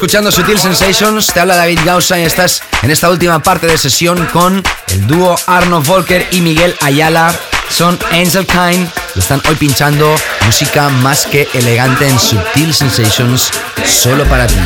Escuchando 0.00 0.32
Sutil 0.32 0.58
Sensations, 0.58 1.26
te 1.26 1.40
habla 1.40 1.56
David 1.56 1.80
Gausa 1.84 2.18
y 2.18 2.22
estás 2.22 2.62
en 2.80 2.90
esta 2.90 3.10
última 3.10 3.42
parte 3.42 3.66
de 3.66 3.76
sesión 3.76 4.24
con 4.32 4.62
el 4.88 5.06
dúo 5.06 5.36
Arno 5.46 5.82
Volker 5.82 6.26
y 6.30 6.40
Miguel 6.40 6.74
Ayala. 6.80 7.38
Son 7.68 7.98
Angel 8.10 8.46
Kind 8.46 8.88
están 9.14 9.42
hoy 9.46 9.56
pinchando 9.56 10.16
música 10.46 10.88
más 10.88 11.26
que 11.26 11.46
elegante 11.52 12.08
en 12.08 12.18
Sutil 12.18 12.72
Sensations, 12.72 13.50
solo 13.84 14.24
para 14.24 14.46
ti. 14.46 14.56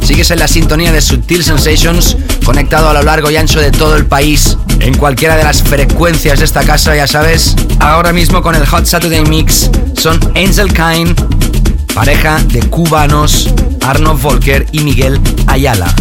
Sigues 0.00 0.30
en 0.30 0.38
la 0.38 0.46
sintonía 0.46 0.92
de 0.92 1.00
Sutil 1.00 1.42
Sensations, 1.42 2.16
conectado 2.44 2.88
a 2.88 2.92
lo 2.92 3.02
largo 3.02 3.28
y 3.28 3.36
ancho 3.36 3.58
de 3.58 3.72
todo 3.72 3.96
el 3.96 4.06
país, 4.06 4.56
en 4.78 4.94
cualquiera 4.96 5.36
de 5.36 5.42
las 5.42 5.60
frecuencias 5.60 6.38
de 6.38 6.44
esta 6.44 6.62
casa, 6.62 6.94
ya 6.94 7.08
sabes. 7.08 7.56
Ahora 7.80 8.12
mismo 8.12 8.42
con 8.42 8.54
el 8.54 8.64
Hot 8.64 8.86
Saturday 8.86 9.24
Mix 9.24 9.68
son 9.96 10.20
Angel 10.36 10.72
Kine, 10.72 11.16
pareja 11.94 12.38
de 12.44 12.60
cubanos, 12.60 13.52
Arno 13.80 14.16
Volker 14.16 14.66
y 14.70 14.80
Miguel 14.80 15.20
Ayala. 15.48 15.92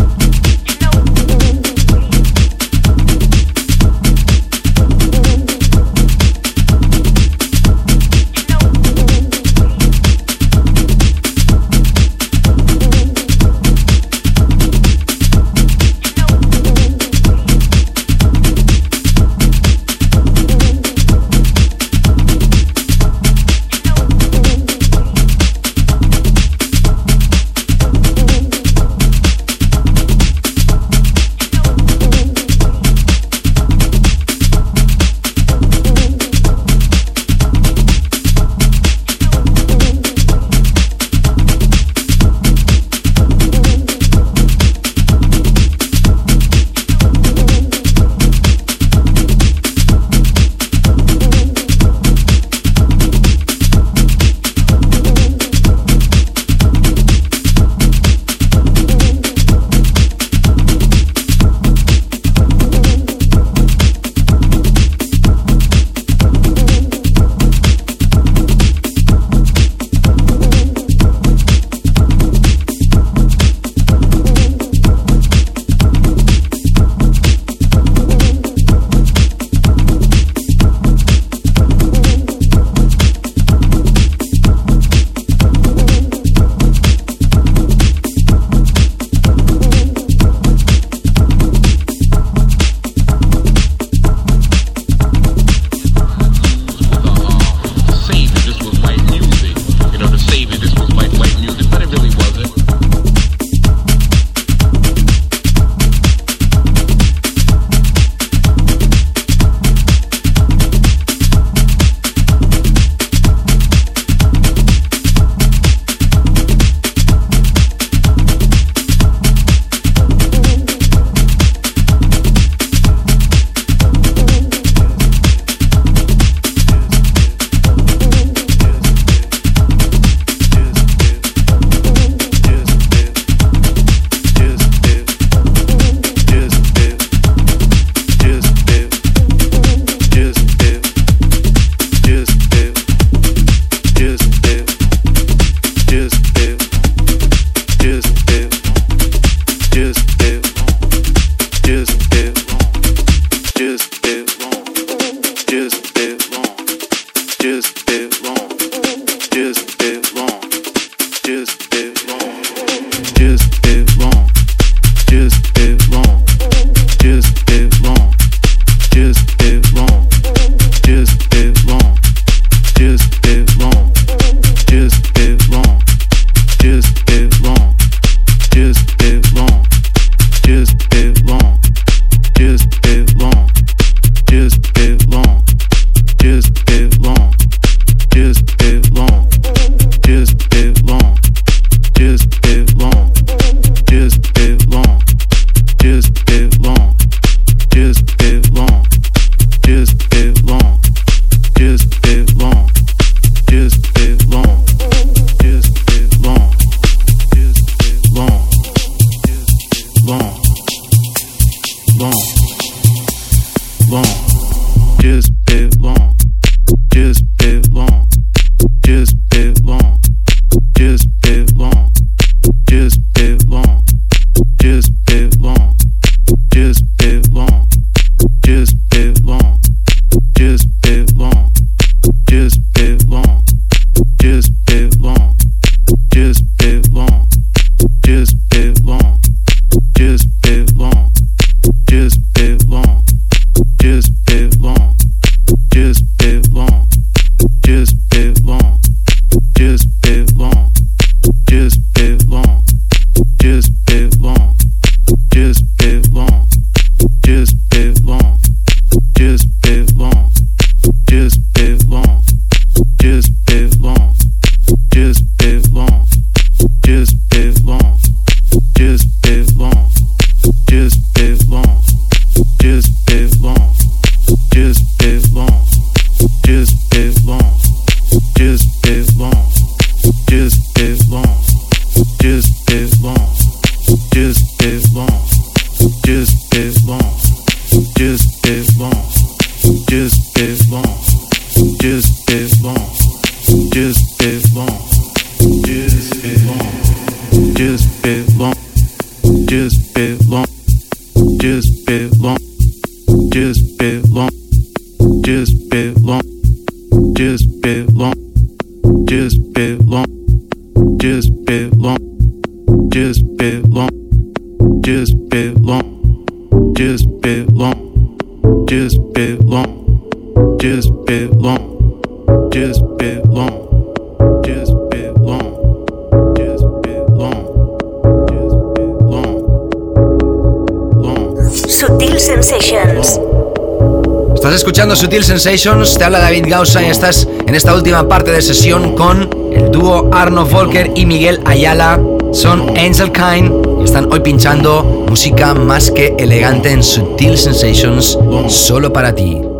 Escuchando 334.91 334.95
Sutil 334.95 335.23
Sensations, 335.23 335.97
te 335.97 336.03
habla 336.03 336.19
David 336.19 336.45
Gausa 336.47 336.81
y 336.81 336.87
estás 336.87 337.27
en 337.47 337.55
esta 337.55 337.73
última 337.73 338.07
parte 338.07 338.31
de 338.31 338.41
sesión 338.41 338.95
con 338.95 339.29
el 339.51 339.71
dúo 339.71 340.09
Arno 340.11 340.45
Volker 340.45 340.91
y 340.95 341.05
Miguel 341.05 341.39
Ayala. 341.45 341.99
Son 342.33 342.69
Angel 342.77 343.11
Kind 343.11 343.51
y 343.81 343.83
están 343.85 344.11
hoy 344.11 344.19
pinchando 344.21 345.05
música 345.07 345.53
más 345.53 345.91
que 345.91 346.15
elegante 346.17 346.71
en 346.71 346.83
Sutil 346.83 347.37
Sensations, 347.37 348.17
solo 348.49 348.91
para 348.91 349.13
ti. 349.13 349.50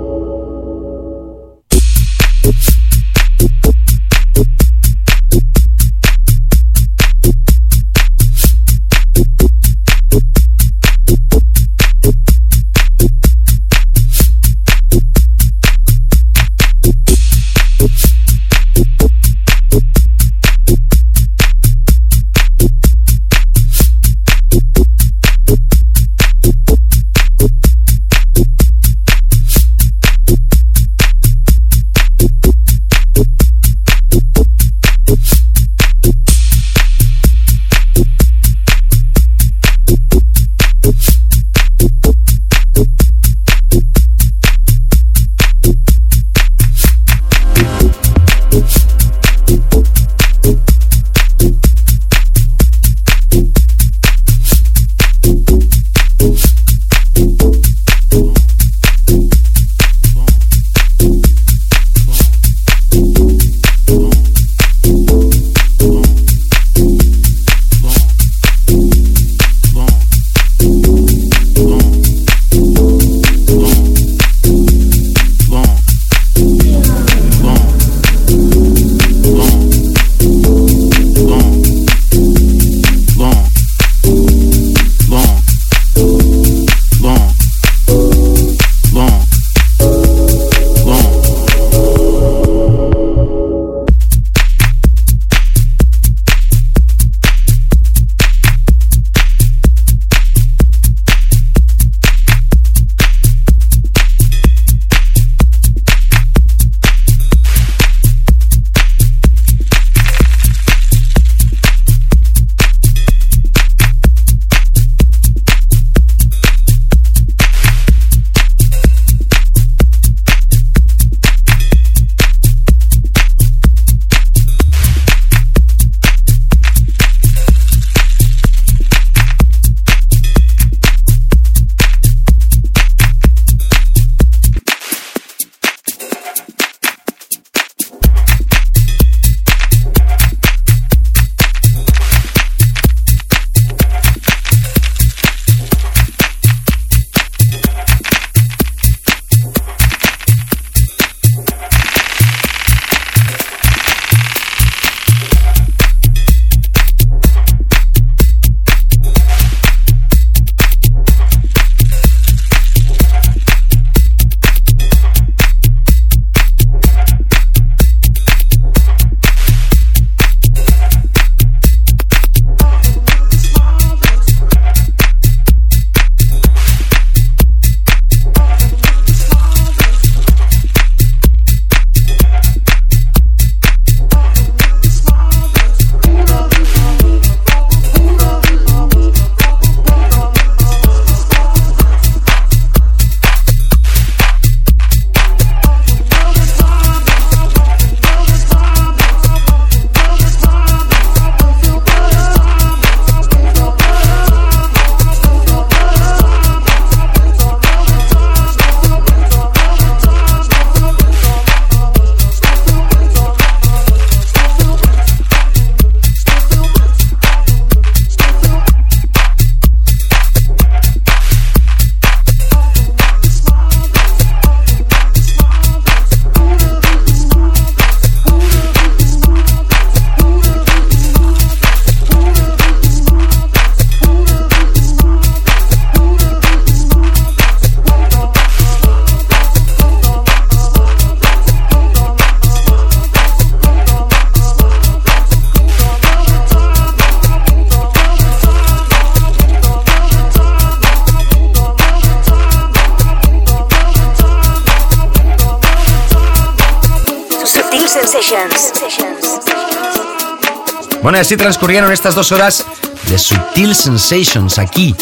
Así 261.22 261.38
transcurrieron 261.38 261.92
estas 261.92 262.16
dos 262.16 262.32
horas 262.32 262.66
de 263.08 263.20
Sutil 263.20 263.76
Sensations 263.76 264.58
aquí. 264.58 264.96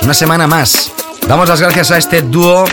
Una 0.00 0.14
semana 0.14 0.46
más. 0.46 0.90
Damos 1.28 1.50
las 1.50 1.60
gracias 1.60 1.90
a 1.90 1.98
este 1.98 2.22
dúo, 2.22 2.64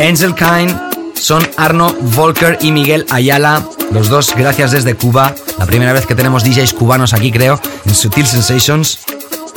Angel 0.00 0.34
Kind, 0.34 0.76
son 1.14 1.48
Arno 1.56 1.94
Volker 2.00 2.58
y 2.60 2.72
Miguel 2.72 3.06
Ayala. 3.10 3.64
Los 3.92 4.08
dos, 4.08 4.34
gracias 4.34 4.72
desde 4.72 4.96
Cuba. 4.96 5.36
La 5.56 5.66
primera 5.66 5.92
vez 5.92 6.04
que 6.04 6.16
tenemos 6.16 6.42
DJs 6.42 6.72
cubanos 6.72 7.14
aquí, 7.14 7.30
creo, 7.30 7.60
en 7.86 7.94
Sutil 7.94 8.26
Sensations. 8.26 8.98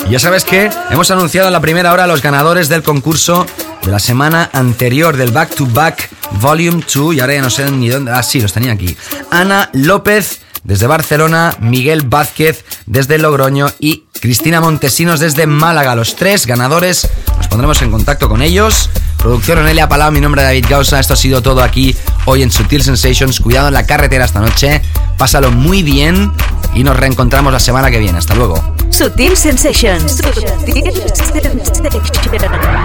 Y 0.07 0.11
ya 0.11 0.19
sabes 0.19 0.44
que 0.44 0.69
hemos 0.91 1.10
anunciado 1.10 1.48
en 1.48 1.53
la 1.53 1.60
primera 1.60 1.94
hora 1.94 2.06
los 2.06 2.22
ganadores 2.22 2.69
del 2.69 2.84
concurso 2.84 3.48
de 3.84 3.90
la 3.90 3.99
semana 3.99 4.52
anterior 4.53 5.18
del 5.18 5.32
Back 5.32 5.56
to 5.56 5.65
Back 5.65 6.07
Volume 6.40 6.84
2. 6.94 7.15
Y 7.15 7.19
ahora 7.19 7.34
ya 7.34 7.41
no 7.41 7.49
sé 7.49 7.72
ni 7.72 7.90
dónde. 7.90 8.11
Ah, 8.11 8.22
sí, 8.22 8.40
los 8.40 8.53
tenía 8.53 8.73
aquí. 8.73 8.95
Ana 9.32 9.72
López 9.73 10.41
desde 10.64 10.86
Barcelona, 10.86 11.56
Miguel 11.60 12.03
Vázquez 12.03 12.64
desde 12.91 13.18
Logroño 13.18 13.68
y 13.80 14.03
Cristina 14.19 14.59
Montesinos 14.59 15.22
desde 15.22 15.47
Málaga. 15.47 15.95
Los 15.95 16.18
tres 16.18 16.45
ganadores, 16.45 17.07
nos 17.38 17.47
pondremos 17.47 17.81
en 17.81 17.89
contacto 17.89 18.27
con 18.27 18.41
ellos. 18.41 18.89
Producción 19.18 19.59
Onelia 19.59 19.88
Palau, 19.88 20.11
mi 20.11 20.19
nombre 20.19 20.41
es 20.41 20.47
David 20.47 20.65
Gausa. 20.69 20.99
Esto 20.99 21.13
ha 21.13 21.18
sido 21.18 21.41
todo 21.41 21.63
aquí 21.63 21.95
hoy 22.26 22.43
en 22.43 22.51
Sutil 22.51 22.84
Sensations. 22.84 23.39
Cuidado 23.39 23.69
en 23.69 23.76
la 23.76 23.85
carretera 23.85 24.26
esta 24.26 24.41
noche. 24.41 24.81
Pásalo 25.18 25.51
muy 25.51 25.84
bien 25.84 26.34
y 26.76 26.84
nos 26.84 26.97
reencontramos 26.97 27.53
la 27.53 27.61
semana 27.61 27.89
que 27.89 27.99
viene. 27.99 28.18
Hasta 28.18 28.35
luego. 28.35 28.61
Sutil 28.89 29.38
Sensations. 29.38 30.22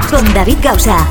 Con 0.09 0.35
David 0.35 0.59
Gausa. 0.63 1.05